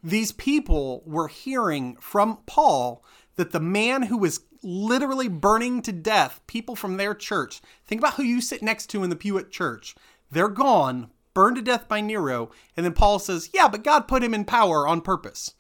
[0.04, 3.04] These people were hearing from Paul
[3.36, 8.16] that the man who was literally burning to death people from their church, think about
[8.16, 9.96] who you sit next to in the pew at church.
[10.32, 12.50] They're gone, burned to death by Nero.
[12.76, 15.54] And then Paul says, Yeah, but God put him in power on purpose.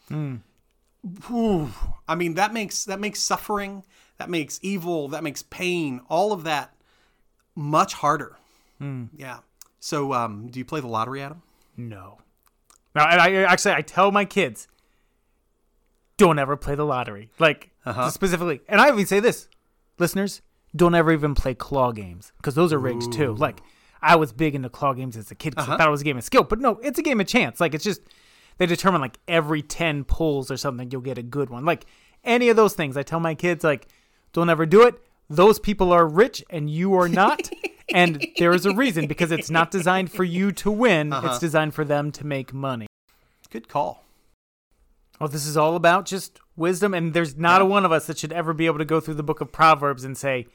[1.27, 1.71] Whew.
[2.07, 3.83] I mean, that makes that makes suffering,
[4.17, 6.73] that makes evil, that makes pain, all of that
[7.55, 8.37] much harder.
[9.15, 9.39] Yeah.
[9.79, 11.43] So, um, do you play the lottery, Adam?
[11.77, 12.17] No.
[12.95, 14.67] No, and I actually I tell my kids,
[16.17, 17.29] don't ever play the lottery.
[17.39, 18.09] Like Uh-huh.
[18.09, 19.47] specifically, and I even say this,
[19.99, 20.41] listeners,
[20.75, 23.33] don't ever even play claw games because those are rigged too.
[23.35, 23.61] Like
[24.01, 25.77] I was big into claw games as a kid because I uh-huh.
[25.77, 27.59] thought it was a game of skill, but no, it's a game of chance.
[27.59, 28.01] Like it's just
[28.57, 31.65] they determine like every ten pulls or something, you'll get a good one.
[31.65, 31.85] Like
[32.23, 33.87] any of those things, I tell my kids like,
[34.33, 34.95] don't ever do it.
[35.29, 37.49] Those people are rich and you are not.
[37.93, 41.07] and there is a reason because it's not designed for you to win.
[41.07, 41.39] It's uh-huh.
[41.39, 42.87] designed for them to make money.
[43.49, 44.03] Good call.
[45.19, 48.17] Well, this is all about just wisdom, and there's not a one of us that
[48.17, 50.47] should ever be able to go through the book of Proverbs and say,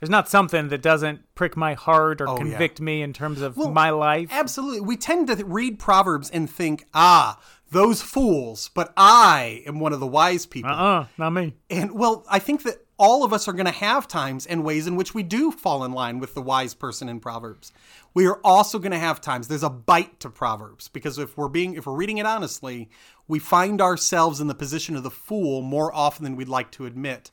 [0.00, 2.38] "There's not something that doesn't prick my heart or Oh, yeah.
[2.38, 4.80] convict me in terms of Well, my life." Absolutely.
[4.80, 7.38] We tend to read Proverbs and think, ah,
[7.70, 10.70] those fools, but I am one of the wise people.
[10.70, 11.54] Uh-uh, not me.
[11.70, 14.86] And well, I think that all of us are going to have times and ways
[14.86, 17.72] in which we do fall in line with the wise person in Proverbs.
[18.12, 21.48] We are also going to have times there's a bite to Proverbs because if we're
[21.48, 22.88] being if we're reading it honestly,
[23.26, 26.86] we find ourselves in the position of the fool more often than we'd like to
[26.86, 27.30] admit.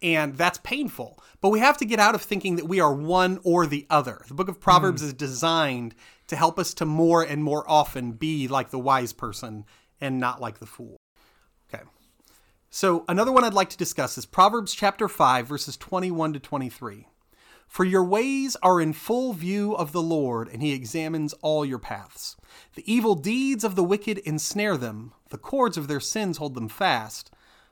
[0.00, 1.18] And that's painful.
[1.40, 4.22] But we have to get out of thinking that we are one or the other.
[4.28, 5.08] The book of Proverbs hmm.
[5.08, 5.94] is designed
[6.28, 9.64] to help us to more and more often be like the wise person
[10.00, 10.98] and not like the fool.
[12.70, 17.08] So, another one I'd like to discuss is Proverbs chapter 5, verses 21 to 23.
[17.66, 21.78] For your ways are in full view of the Lord, and he examines all your
[21.78, 22.36] paths.
[22.74, 26.68] The evil deeds of the wicked ensnare them, the cords of their sins hold them
[26.68, 27.30] fast.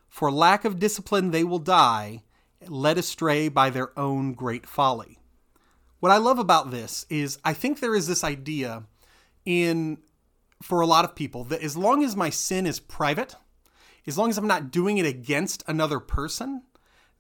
[0.09, 2.23] For lack of discipline they will die,
[2.67, 5.19] led astray by their own great folly.
[6.01, 8.85] What I love about this is I think there is this idea
[9.45, 9.99] in
[10.63, 13.37] for a lot of people that as long as my sin is private,
[14.07, 16.63] as long as I'm not doing it against another person,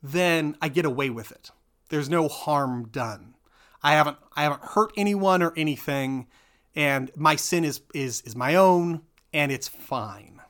[0.03, 1.51] then I get away with it.
[1.89, 3.35] There's no harm done.
[3.83, 6.27] I haven't I haven't hurt anyone or anything
[6.75, 10.41] and my sin is is is my own and it's fine.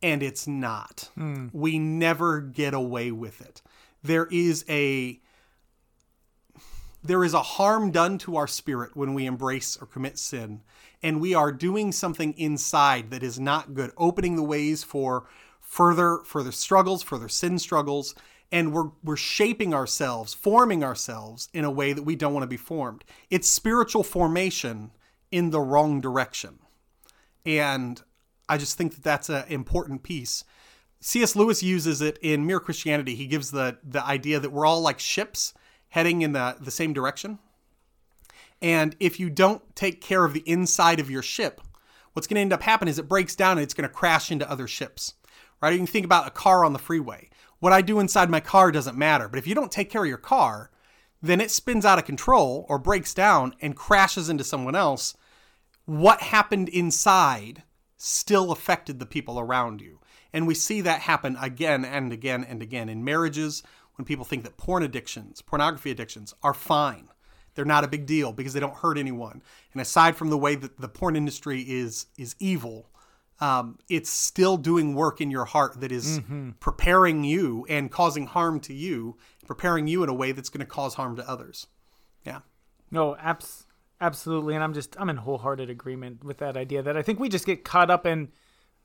[0.00, 1.10] And it's not.
[1.14, 1.48] Hmm.
[1.52, 3.62] We never get away with it.
[4.02, 5.20] There is a
[7.02, 10.62] there is a harm done to our spirit when we embrace or commit sin
[11.02, 15.26] and we are doing something inside that is not good opening the ways for
[15.60, 18.14] further further struggles further sin struggles
[18.50, 22.48] and we're we're shaping ourselves forming ourselves in a way that we don't want to
[22.48, 23.04] be formed.
[23.30, 24.92] It's spiritual formation
[25.30, 26.58] in the wrong direction.
[27.44, 28.02] And
[28.48, 30.44] i just think that that's an important piece.
[31.00, 33.14] Cs lewis uses it in mere christianity.
[33.14, 35.52] He gives the the idea that we're all like ships
[35.90, 37.38] heading in the, the same direction.
[38.60, 41.60] And if you don't take care of the inside of your ship,
[42.12, 44.30] what's going to end up happening is it breaks down and it's going to crash
[44.30, 45.14] into other ships.
[45.60, 45.72] Right?
[45.72, 47.30] You can think about a car on the freeway.
[47.60, 50.08] What I do inside my car doesn't matter, but if you don't take care of
[50.08, 50.70] your car,
[51.20, 55.16] then it spins out of control or breaks down and crashes into someone else.
[55.84, 57.64] What happened inside
[57.96, 59.98] still affected the people around you.
[60.32, 63.62] And we see that happen again and again and again in marriages,
[63.96, 67.08] when people think that porn addictions, pornography addictions are fine.
[67.58, 69.42] They're not a big deal because they don't hurt anyone.
[69.72, 72.88] And aside from the way that the porn industry is is evil,
[73.40, 76.20] um, it's still doing work in your heart that is
[76.60, 80.70] preparing you and causing harm to you, preparing you in a way that's going to
[80.70, 81.66] cause harm to others.
[82.24, 82.42] Yeah.
[82.92, 83.66] No, abs-
[84.00, 87.28] absolutely, and I'm just I'm in wholehearted agreement with that idea that I think we
[87.28, 88.28] just get caught up in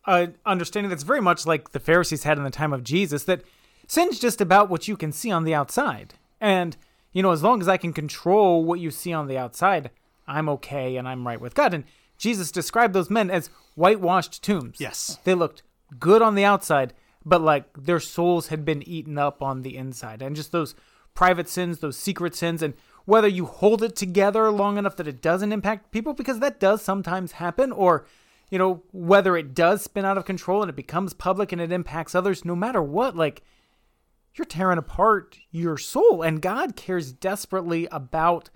[0.06, 3.44] uh, understanding that's very much like the Pharisees had in the time of Jesus that
[3.86, 6.76] sin's just about what you can see on the outside, and
[7.14, 9.92] you know as long as I can control what you see on the outside,
[10.28, 11.74] I'm okay and I'm right with God.
[11.74, 11.86] And
[12.18, 14.80] Jesus described those men as whitewashed tombs.
[14.80, 15.20] Yes.
[15.24, 15.64] They looked
[16.00, 16.94] good on the outside,
[17.26, 20.22] but like their souls had been eaten up on the inside.
[20.22, 20.76] And just those
[21.14, 22.74] private sins, those secret sins, and
[23.06, 26.82] whether you hold it together long enough that it doesn't impact people, because that does
[26.82, 28.06] sometimes happen, or,
[28.50, 31.72] you know, whether it does spin out of control and it becomes public and it
[31.72, 33.44] impacts others, no matter what, like,
[34.36, 36.22] you're tearing apart your soul.
[36.22, 38.50] And God cares desperately about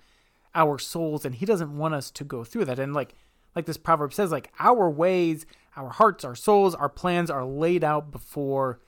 [0.54, 2.78] our souls, and He doesn't want us to go through that.
[2.78, 3.14] And like,
[3.54, 7.84] like this proverb says, like our ways, our hearts, our souls, our plans are laid
[7.84, 8.80] out before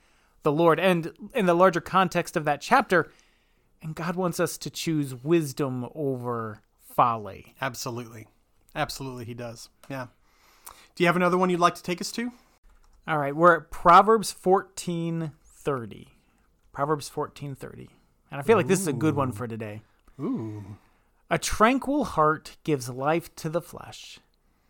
[0.43, 0.79] the Lord.
[0.79, 3.11] And in the larger context of that chapter,
[3.81, 7.55] and God wants us to choose wisdom over folly.
[7.61, 8.27] Absolutely.
[8.75, 9.69] Absolutely, he does.
[9.89, 10.07] Yeah.
[10.95, 12.31] Do you have another one you'd like to take us to?
[13.07, 16.07] All right, we're at Proverbs 14:30.
[16.71, 17.89] Proverbs 14:30.
[18.31, 19.81] And I feel like this is a good one for today.
[20.19, 20.77] Ooh.
[21.29, 24.19] A tranquil heart gives life to the flesh,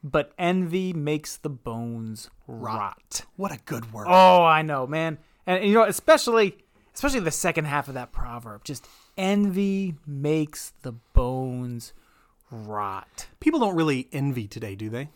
[0.04, 3.26] but envy makes the bones rot.
[3.36, 4.08] What a good word.
[4.10, 5.20] Oh, I know, man.
[5.46, 6.58] And you know, especially
[6.94, 8.88] especially the second half of that proverb, just
[9.18, 11.94] envy makes the bones
[12.50, 13.28] rot.
[13.40, 15.10] People don't really envy today, do they?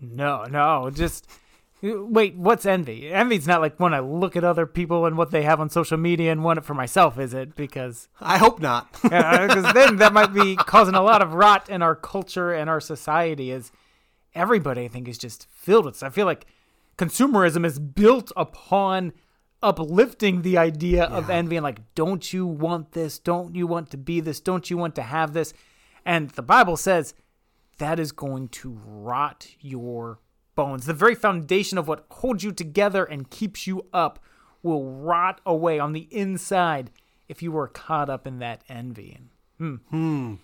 [0.00, 1.28] No, no, just
[1.82, 2.36] wait.
[2.36, 3.12] What's envy?
[3.12, 5.98] Envy's not like when I look at other people and what they have on social
[5.98, 7.56] media and want it for myself, is it?
[7.56, 8.92] Because I hope not.
[9.02, 12.70] because uh, then that might be causing a lot of rot in our culture and
[12.70, 13.50] our society.
[13.50, 13.72] Is
[14.34, 16.02] everybody I think is just filled with.
[16.02, 16.46] I feel like
[16.96, 19.12] consumerism is built upon
[19.62, 23.18] uplifting the idea of envy and like, don't you want this?
[23.18, 24.40] Don't you want to be this?
[24.40, 25.54] Don't you want to have this?
[26.04, 27.14] And the Bible says
[27.78, 30.18] that is going to rot your
[30.54, 30.86] bones.
[30.86, 34.18] The very foundation of what holds you together and keeps you up
[34.62, 36.90] will rot away on the inside
[37.28, 39.18] if you were caught up in that envy.
[39.58, 39.76] Hmm.
[39.90, 40.34] Hmm.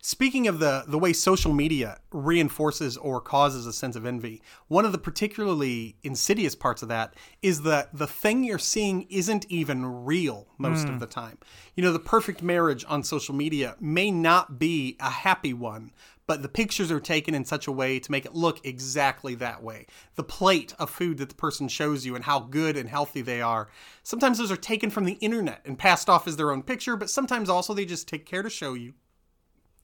[0.00, 4.84] Speaking of the the way social media reinforces or causes a sense of envy, one
[4.84, 10.04] of the particularly insidious parts of that is that the thing you're seeing isn't even
[10.04, 10.98] real most of hmm.
[10.98, 11.38] the time.
[11.74, 15.90] You know, the perfect marriage on social media may not be a happy one,
[16.28, 19.62] but the pictures are taken in such a way to make it look exactly that
[19.62, 19.86] way.
[20.14, 23.40] The plate of food that the person shows you and how good and healthy they
[23.40, 23.68] are.
[24.02, 27.08] Sometimes those are taken from the internet and passed off as their own picture, but
[27.08, 28.92] sometimes also they just take care to show you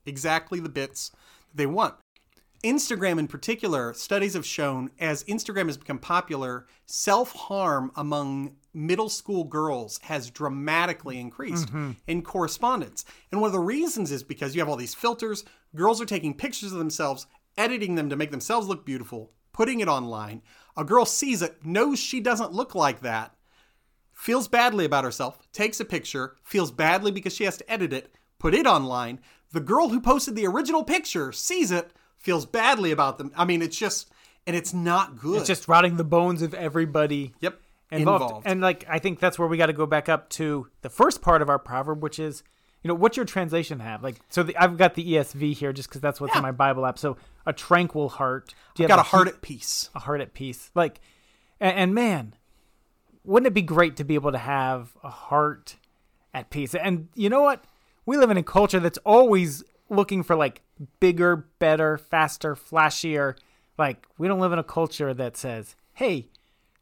[0.04, 1.10] exactly the bits
[1.48, 1.94] that they want.
[2.64, 9.10] Instagram in particular, studies have shown as Instagram has become popular, self harm among middle
[9.10, 11.92] school girls has dramatically increased mm-hmm.
[12.06, 13.04] in correspondence.
[13.30, 15.44] And one of the reasons is because you have all these filters,
[15.76, 19.88] girls are taking pictures of themselves, editing them to make themselves look beautiful, putting it
[19.88, 20.42] online.
[20.76, 23.36] A girl sees it, knows she doesn't look like that,
[24.14, 28.14] feels badly about herself, takes a picture, feels badly because she has to edit it,
[28.38, 29.20] put it online.
[29.52, 31.92] The girl who posted the original picture sees it,
[32.24, 33.30] feels badly about them.
[33.36, 34.10] I mean, it's just,
[34.46, 35.38] and it's not good.
[35.38, 37.60] It's just rotting the bones of everybody yep,
[37.90, 38.22] involved.
[38.24, 38.46] involved.
[38.46, 41.20] And like I think that's where we got to go back up to the first
[41.22, 42.42] part of our proverb, which is,
[42.82, 44.02] you know, what's your translation have?
[44.02, 46.38] Like, so the, I've got the ESV here just because that's what's Yeah.
[46.38, 46.98] in my Bible app.
[46.98, 47.16] So
[47.46, 48.54] a tranquil heart.
[48.74, 49.90] Do you Got a have heart at peace.
[49.94, 50.70] a heart at peace.
[50.74, 51.00] Like,
[51.60, 52.34] and, and man,
[53.22, 55.76] wouldn't it be great to be able to have a heart
[56.32, 56.74] at peace?
[56.74, 57.64] And you know what?
[58.06, 60.62] We live in a culture that's always looking for like
[61.00, 63.36] bigger, better, faster, flashier.
[63.78, 66.28] Like, we don't live in a culture that says, hey,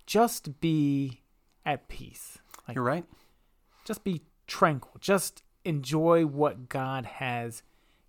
[0.07, 1.23] just be
[1.65, 2.39] at peace.
[2.69, 3.05] Like, You're right.
[3.85, 4.97] just be tranquil.
[5.01, 7.63] Just enjoy what God has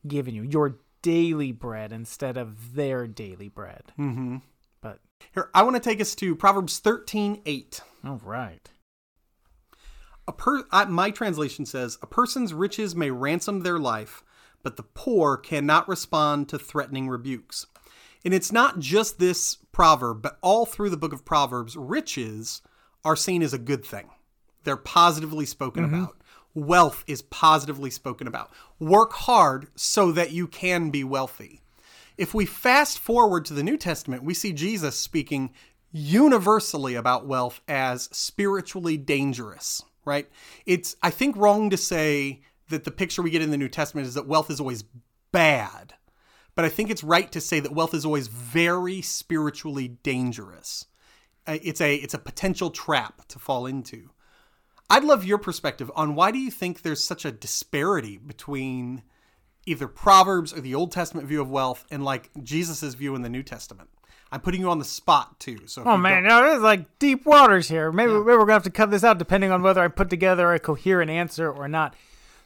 [0.08, 3.84] given you, your daily bread instead of their daily bread.
[4.00, 4.38] Mm-hmm.
[4.82, 5.00] But,
[5.34, 7.82] Here, I want to take us to Proverbs 13 8.
[8.06, 8.70] all right.
[10.28, 14.24] A per, I, my translation says, A person's riches may ransom their life,
[14.64, 17.68] but the poor cannot respond to threatening rebukes.
[18.26, 22.62] And it's not just this proverb, but all through the book of Proverbs, riches
[23.04, 24.10] are seen as a good thing.
[24.64, 25.96] They're positively spoken mm-hmm.
[25.96, 26.18] about.
[26.56, 28.52] Wealth is positively spoken about.
[28.80, 31.62] Work hard so that you can be wealthy.
[32.18, 35.52] If we fast forward to the New Testament, we see Jesus speaking
[35.92, 40.30] universally about wealth as spiritually dangerous, right?
[40.66, 44.08] It's, I think, wrong to say that the picture we get in the New Testament
[44.08, 44.84] is that wealth is always
[45.32, 45.94] bad.
[46.56, 50.86] But I think it's right to say that wealth is always very spiritually dangerous.
[51.48, 54.12] Uh, It's a it's a potential trap to fall into.
[54.90, 59.02] I'd love your perspective on why do you think there's such a disparity between
[59.66, 63.30] either Proverbs or the Old Testament view of wealth and like Jesus's view in the
[63.30, 63.90] New Testament.
[64.32, 65.68] I'm putting you on the spot too.
[65.68, 67.92] So Oh man, there's like deep waters here.
[67.92, 70.52] Maybe, maybe we're gonna have to cut this out depending on whether I put together
[70.54, 71.96] a coherent answer or not.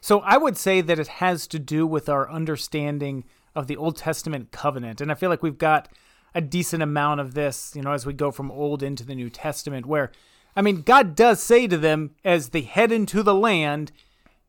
[0.00, 3.24] So I would say that it has to do with our understanding
[3.54, 5.88] of the Old Testament covenant, and I feel like we've got
[6.34, 9.30] a decent amount of this, you know, as we go from Old into the New
[9.30, 10.12] Testament, where
[10.54, 13.92] I mean, God does say to them as they head into the land,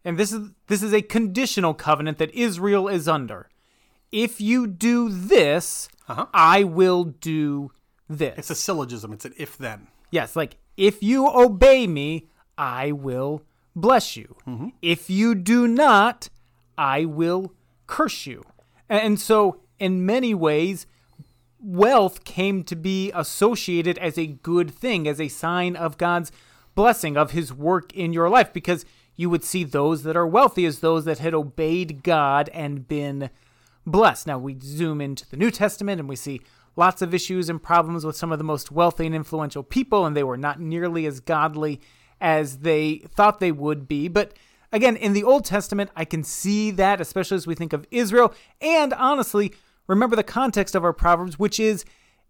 [0.03, 3.49] and this is this is a conditional covenant that Israel is under.
[4.11, 6.25] If you do this, Uh-huh.
[6.33, 7.71] I will do
[8.07, 8.37] this.
[8.37, 9.13] it's a syllogism.
[9.13, 9.87] It's an if then.
[10.11, 12.27] Yes, like if you obey me,
[12.57, 13.43] I will
[13.82, 14.36] bless you.
[14.82, 16.30] If you do not,
[16.77, 17.53] I will
[17.88, 18.43] curse you.
[18.88, 20.86] And so, in many ways,
[21.61, 26.32] wealth came to be associated as a good thing, as a sign of God's
[26.75, 30.65] blessing, of his work in your life, because you would see those that are wealthy
[30.65, 33.30] as those that had obeyed God and been
[33.86, 34.27] blessed.
[34.27, 36.41] Now, we zoom into the New Testament and we see
[36.75, 40.15] lots of issues and problems with some of the most wealthy and influential people, and
[40.15, 41.82] they were not nearly as godly
[42.22, 44.07] as they thought they would be.
[44.07, 44.34] But
[44.72, 48.34] again, in the Old Testament, I can see that, especially as we think of Israel.
[48.61, 49.53] And honestly,
[49.88, 51.86] remember the context of our Proverbs, which is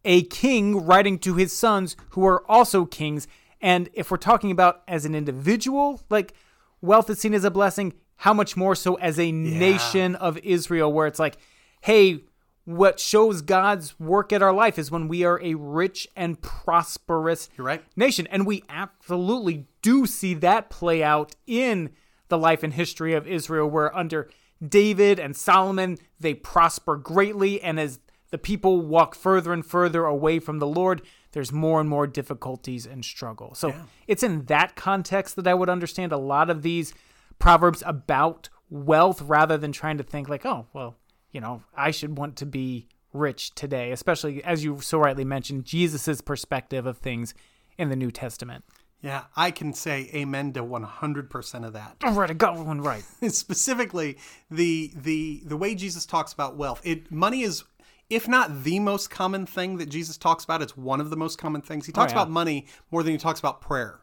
[0.06, 3.28] a king writing to his sons who are also kings.
[3.62, 6.34] And if we're talking about as an individual, like
[6.82, 10.92] wealth is seen as a blessing, how much more so as a nation of Israel,
[10.92, 11.38] where it's like,
[11.82, 12.24] hey,
[12.70, 17.50] what shows God's work at our life is when we are a rich and prosperous
[17.58, 17.84] right.
[17.96, 18.28] nation.
[18.28, 21.90] And we absolutely do see that play out in
[22.28, 24.30] the life and history of Israel, where under
[24.64, 27.60] David and Solomon, they prosper greatly.
[27.60, 27.98] And as
[28.30, 31.02] the people walk further and further away from the Lord,
[31.32, 33.56] there's more and more difficulties and struggle.
[33.56, 33.74] So
[34.06, 36.94] it's in that context that I would understand a lot of these
[37.40, 40.98] proverbs about wealth rather than trying to think like, oh, well,
[41.32, 45.66] you know, I should want to be rich today, especially as you so rightly mentioned,
[45.66, 47.34] Jesus's perspective of things
[47.78, 48.64] in the New Testament.
[49.02, 51.96] Yeah, I can say amen to 100% of that.
[52.04, 53.04] All right, I got one right.
[53.30, 54.18] Specifically,
[54.52, 57.64] the the the way Jesus talks about wealth, it money is
[58.10, 61.38] if not the most common thing that Jesus talks about, it's one of the most
[61.38, 61.86] common things.
[61.86, 62.20] He oh, talks yeah.
[62.20, 64.00] about money more than he talks about prayer.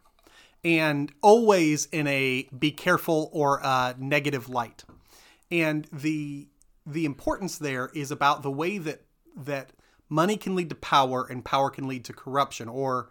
[0.65, 4.85] And always in a be careful or a negative light.
[5.51, 6.49] And the
[6.87, 9.03] the importance there is about the way that
[9.37, 9.71] that
[10.09, 13.11] money can lead to power and power can lead to corruption or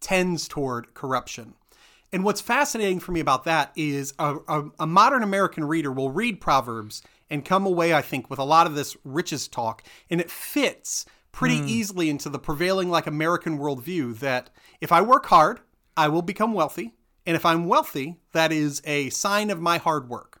[0.00, 1.54] tends toward corruption.
[2.12, 6.10] And what's fascinating for me about that is a, a, a modern American reader will
[6.10, 10.18] read Proverbs and come away, I think, with a lot of this riches talk, and
[10.20, 11.68] it fits pretty hmm.
[11.68, 14.48] easily into the prevailing like American worldview that
[14.80, 15.60] if I work hard,
[15.96, 16.94] I will become wealthy,
[17.26, 20.37] and if I'm wealthy, that is a sign of my hard work.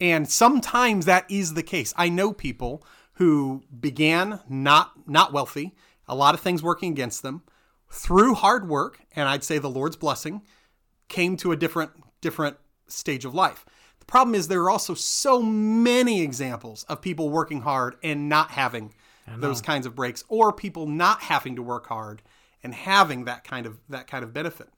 [0.00, 1.94] And sometimes that is the case.
[1.96, 2.84] I know people
[3.14, 5.74] who began not not wealthy,
[6.08, 7.42] a lot of things working against them,
[7.90, 10.42] through hard work, and I'd say the Lord's blessing,
[11.08, 12.56] came to a different different
[12.88, 13.64] stage of life.
[14.00, 18.50] The problem is there are also so many examples of people working hard and not
[18.50, 18.92] having
[19.38, 22.20] those kinds of breaks or people not having to work hard
[22.62, 24.68] and having that kind of that kind of benefit.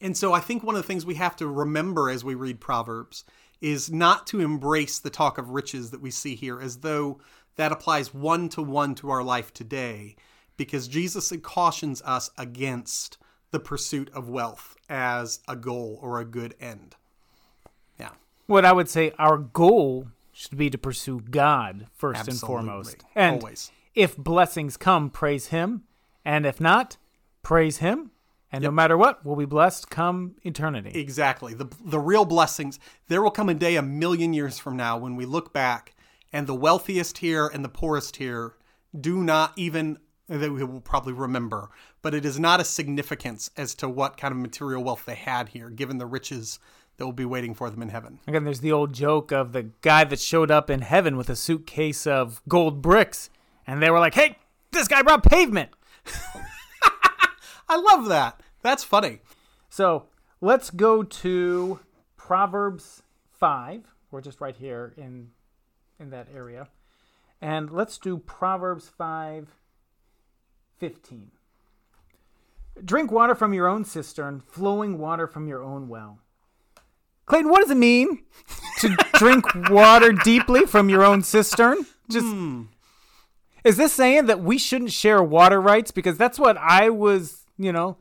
[0.00, 2.60] And so I think one of the things we have to remember as we read
[2.60, 3.24] Proverbs
[3.60, 7.20] is not to embrace the talk of riches that we see here as though
[7.56, 10.16] that applies one to one to our life today,
[10.56, 13.18] because Jesus cautions us against
[13.50, 16.96] the pursuit of wealth as a goal or a good end.
[17.98, 18.10] Yeah.
[18.46, 23.04] What I would say our goal should be to pursue God first and foremost.
[23.14, 23.70] And Always.
[23.94, 25.82] if blessings come, praise Him.
[26.24, 26.96] And if not,
[27.42, 28.09] praise Him.
[28.52, 30.98] And no matter what, we'll be blessed come eternity.
[30.98, 31.54] Exactly.
[31.54, 32.78] The the real blessings.
[33.08, 35.94] There will come a day a million years from now when we look back
[36.32, 38.54] and the wealthiest here and the poorest here
[38.98, 39.98] do not even
[40.28, 41.70] that we will probably remember,
[42.02, 45.48] but it is not a significance as to what kind of material wealth they had
[45.48, 46.60] here, given the riches
[46.96, 48.20] that will be waiting for them in heaven.
[48.28, 51.36] Again, there's the old joke of the guy that showed up in heaven with a
[51.36, 53.30] suitcase of gold bricks.
[53.66, 54.36] And they were like, hey,
[54.70, 55.70] this guy brought pavement.
[57.70, 58.40] I love that.
[58.62, 59.20] That's funny.
[59.68, 60.06] So
[60.40, 61.78] let's go to
[62.16, 63.02] Proverbs
[63.38, 63.84] 5.
[64.10, 65.30] We're just right here in
[66.00, 66.68] in that area.
[67.40, 69.48] And let's do Proverbs 5
[70.78, 71.30] 15.
[72.84, 76.18] Drink water from your own cistern, flowing water from your own well.
[77.26, 78.24] Clayton, what does it mean
[78.78, 81.86] to drink water deeply from your own cistern?
[82.10, 82.62] Just hmm.
[83.62, 85.92] is this saying that we shouldn't share water rights?
[85.92, 87.96] Because that's what I was, you know,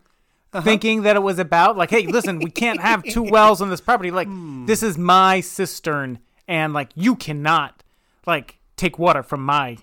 [0.53, 0.63] uh-huh.
[0.63, 1.77] thinking that it was about.
[1.77, 4.11] Like, hey, listen, we can't have two wells on this property.
[4.11, 4.65] Like, hmm.
[4.65, 7.83] this is my cistern, and like, you cannot
[8.25, 9.77] like take water from my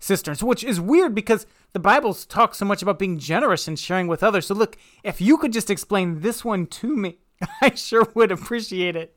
[0.00, 4.08] cisterns, which is weird because the Bible talks so much about being generous and sharing
[4.08, 4.46] with others.
[4.46, 7.18] So, look, if you could just explain this one to me,
[7.62, 9.16] I sure would appreciate it.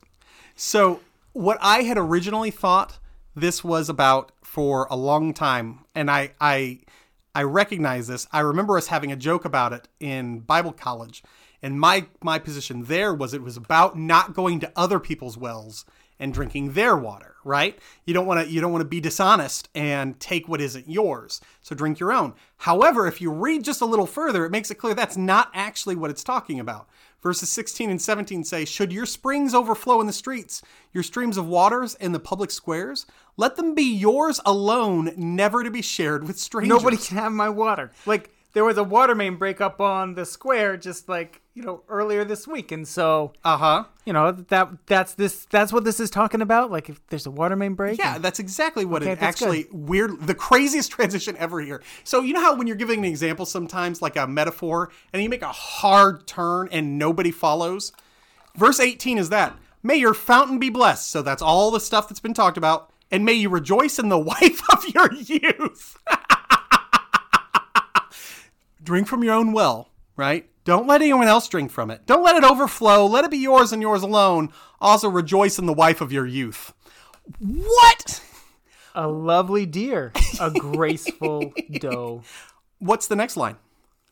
[0.54, 1.00] So,
[1.32, 2.98] what I had originally thought
[3.34, 6.80] this was about for a long time, and I I
[7.36, 8.26] I recognize this.
[8.32, 11.22] I remember us having a joke about it in Bible college,
[11.60, 15.84] and my my position there was it was about not going to other people's wells
[16.18, 17.34] and drinking their water.
[17.44, 17.78] Right?
[18.06, 21.42] You don't want to you don't want to be dishonest and take what isn't yours.
[21.60, 22.32] So drink your own.
[22.56, 25.94] However, if you read just a little further, it makes it clear that's not actually
[25.94, 26.88] what it's talking about.
[27.22, 30.62] Verses 16 and 17 say, Should your springs overflow in the streets,
[30.92, 33.06] your streams of waters in the public squares?
[33.36, 36.68] Let them be yours alone, never to be shared with strangers.
[36.68, 37.90] Nobody can have my water.
[38.04, 41.82] Like there was a water main break up on the square just like, you know,
[41.90, 42.72] earlier this week.
[42.72, 43.84] And so, Uh huh.
[44.06, 46.70] you know, that that's this that's what this is talking about.
[46.70, 47.98] Like if there's a water main break.
[47.98, 50.26] Yeah, that's exactly what Okay, it actually weird.
[50.26, 51.82] The craziest transition ever here.
[52.02, 55.28] So you know how when you're giving an example, sometimes like a metaphor, and you
[55.28, 57.92] make a hard turn and nobody follows.
[58.56, 59.54] Verse 18 is that.
[59.82, 61.10] May your fountain be blessed.
[61.10, 62.90] So that's all the stuff that's been talked about.
[63.10, 65.98] And may you rejoice in the wife of your youth.
[68.86, 70.48] drink from your own well, right?
[70.64, 72.06] Don't let anyone else drink from it.
[72.06, 73.04] Don't let it overflow.
[73.06, 74.52] Let it be yours and yours alone.
[74.80, 76.72] Also rejoice in the wife of your youth.
[77.38, 78.22] What?
[78.94, 82.22] A lovely deer, a graceful doe.
[82.78, 83.56] What's the next line?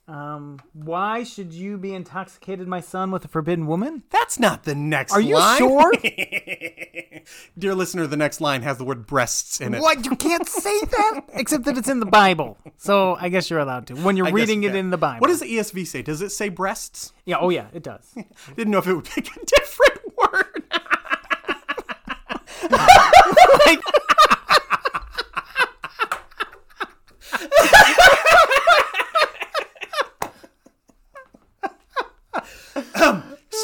[0.07, 4.03] Um, why should you be intoxicated, my son, with a forbidden woman?
[4.11, 5.59] That's not the next Are you line.
[5.59, 5.93] sure?
[7.59, 9.81] Dear listener, the next line has the word breasts in it.
[9.81, 10.05] what?
[10.05, 11.23] You can't say that?
[11.33, 12.59] Except that it's in the Bible.
[12.77, 13.95] So I guess you're allowed to.
[13.95, 14.81] When you're I guess, reading it yeah.
[14.81, 15.21] in the Bible.
[15.21, 16.03] What does the ESV say?
[16.03, 17.15] Does it say breasts?
[17.25, 18.15] Yeah, oh yeah, it does.
[18.57, 20.65] Didn't know if it would pick a different word.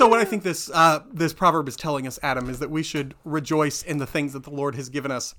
[0.01, 2.83] So what I think this uh, this proverb is telling us, Adam, is that we
[2.83, 5.35] should rejoice in the things that the Lord has given us,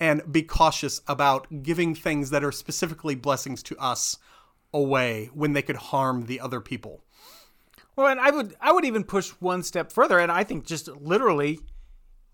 [0.00, 4.16] and be cautious about giving things that are specifically blessings to us
[4.72, 7.04] away when they could harm the other people.
[7.94, 10.88] Well, and I would I would even push one step further, and I think just
[10.88, 11.60] literally,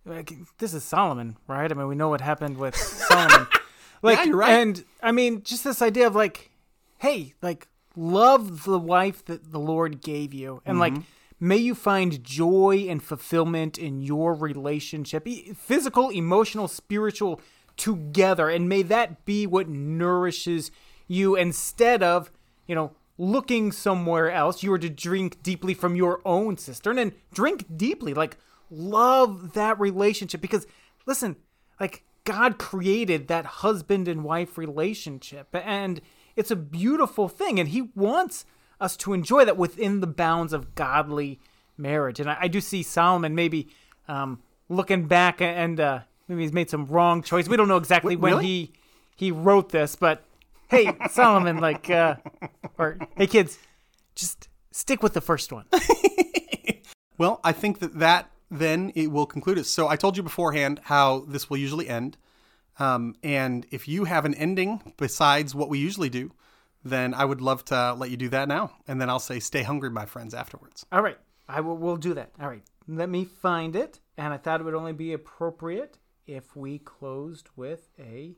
[0.05, 1.68] like, this is Solomon, right?
[1.68, 2.76] I mean, we know what happened with
[3.09, 3.49] Solomon.
[4.03, 4.53] Like, Yeah, you're right.
[4.53, 6.53] And I mean, just this idea of like,
[6.99, 7.66] hey, like,
[7.97, 11.03] love the wife that the Lord gave you, and like, Mm-hmm.
[11.43, 15.26] May you find joy and fulfillment in your relationship,
[15.57, 17.40] physical, emotional, spiritual,
[17.76, 18.49] together.
[18.49, 20.70] And may that be what nourishes
[21.09, 22.30] you instead of,
[22.68, 24.62] you know, looking somewhere else.
[24.62, 28.14] You are to drink deeply from your own cistern and drink deeply.
[28.14, 28.36] Like,
[28.70, 30.64] love that relationship because,
[31.07, 31.34] listen,
[31.80, 35.49] like, God created that husband and wife relationship.
[35.53, 36.03] And
[36.36, 37.59] it's a beautiful thing.
[37.59, 38.45] And He wants
[38.83, 41.41] us to enjoy that within the bounds of godly
[41.76, 42.20] marriage.
[42.20, 43.68] And I, I do see Solomon maybe
[44.09, 47.49] um, looking back and uh, maybe he's made some wrong choice.
[47.49, 48.47] We don't know exactly when really?
[48.47, 48.72] he
[49.14, 50.24] he wrote this, but
[50.68, 52.16] hey, Solomon, like, uh,
[52.78, 53.59] or hey, kids,
[54.14, 55.66] just stick with the first one.
[57.18, 59.66] Well, I think that that then it will conclude it.
[59.66, 62.16] So I told you beforehand how this will usually end.
[62.80, 66.33] Um, and if you have an ending besides what we usually do,
[66.85, 68.72] then I would love to let you do that now.
[68.89, 70.85] And then I'll say, stay hungry, my friends, afterwards.
[70.91, 71.18] All right,
[71.49, 71.76] I will.
[71.76, 72.33] We'll do that.
[72.41, 74.01] All right, let me find it.
[74.16, 78.37] And I thought it would only be appropriate if we closed with a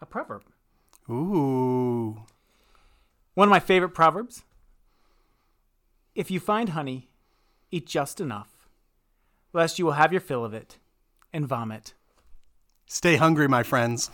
[0.00, 0.44] a proverb.
[1.10, 2.22] Ooh.
[3.34, 4.44] One of my favorite proverbs.
[6.14, 7.08] If you find honey,
[7.70, 8.68] eat just enough,
[9.52, 10.78] lest you will have your fill of it
[11.32, 11.94] and vomit.
[12.86, 14.10] Stay hungry, my friends.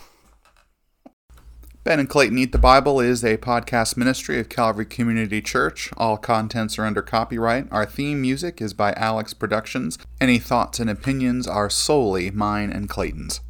[1.84, 5.90] Ben and Clayton Eat the Bible is a podcast ministry of Calvary Community Church.
[5.98, 7.66] All contents are under copyright.
[7.70, 9.98] Our theme music is by Alex Productions.
[10.18, 13.42] Any thoughts and opinions are solely mine and Clayton's.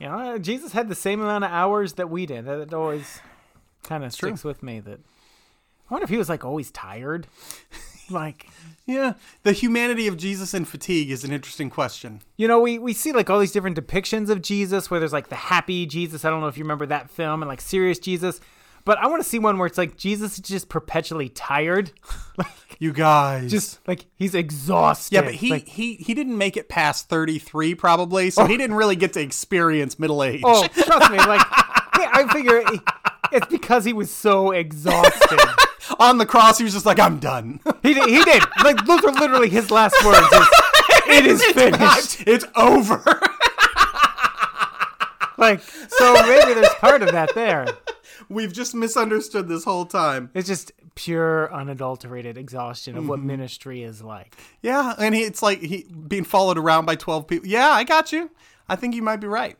[0.00, 2.46] You know, uh, Jesus had the same amount of hours that we did.
[2.46, 3.20] That always
[3.84, 4.80] kind of sticks with me.
[4.80, 4.98] That
[5.90, 7.26] I wonder if he was like always tired.
[8.10, 8.48] like,
[8.86, 9.14] Yeah.
[9.42, 12.20] The humanity of Jesus and fatigue is an interesting question.
[12.36, 15.28] you know, we we see like all these different depictions of Jesus, where there's like
[15.28, 16.24] the happy Jesus.
[16.24, 18.40] I don't know if you remember that film, and like serious Jesus.
[18.86, 21.90] But I want to see one where it's like Jesus is just perpetually tired,
[22.36, 23.50] like, You guys.
[23.50, 25.14] just like he's exhausted.
[25.14, 28.58] Yeah, but he, Like, he he didn't make it past 33 probably, so he oh.
[28.58, 30.42] didn't really get to experience middle age.
[30.44, 31.40] oh, trust me, like
[31.96, 32.62] I figure
[33.32, 35.40] it's because he was so exhausted.
[35.98, 37.60] On the cross, he was just like, I'm done.
[37.82, 38.08] He did.
[38.08, 38.42] He did.
[38.64, 40.26] Like those were literally his last words.
[40.32, 40.48] is,
[41.18, 42.24] it is finished.
[42.26, 43.02] it's over.
[45.36, 47.66] Like so, maybe there's part of that there.
[48.28, 50.30] We've just misunderstood this whole time.
[50.32, 53.26] It's just pure, unadulterated exhaustion of what Mm-hmm.
[53.26, 54.36] ministry is like.
[54.62, 57.48] Yeah, and he, it's like he being followed around by 12 people.
[57.48, 58.30] Yeah, I got you.
[58.68, 59.58] I think you might be right.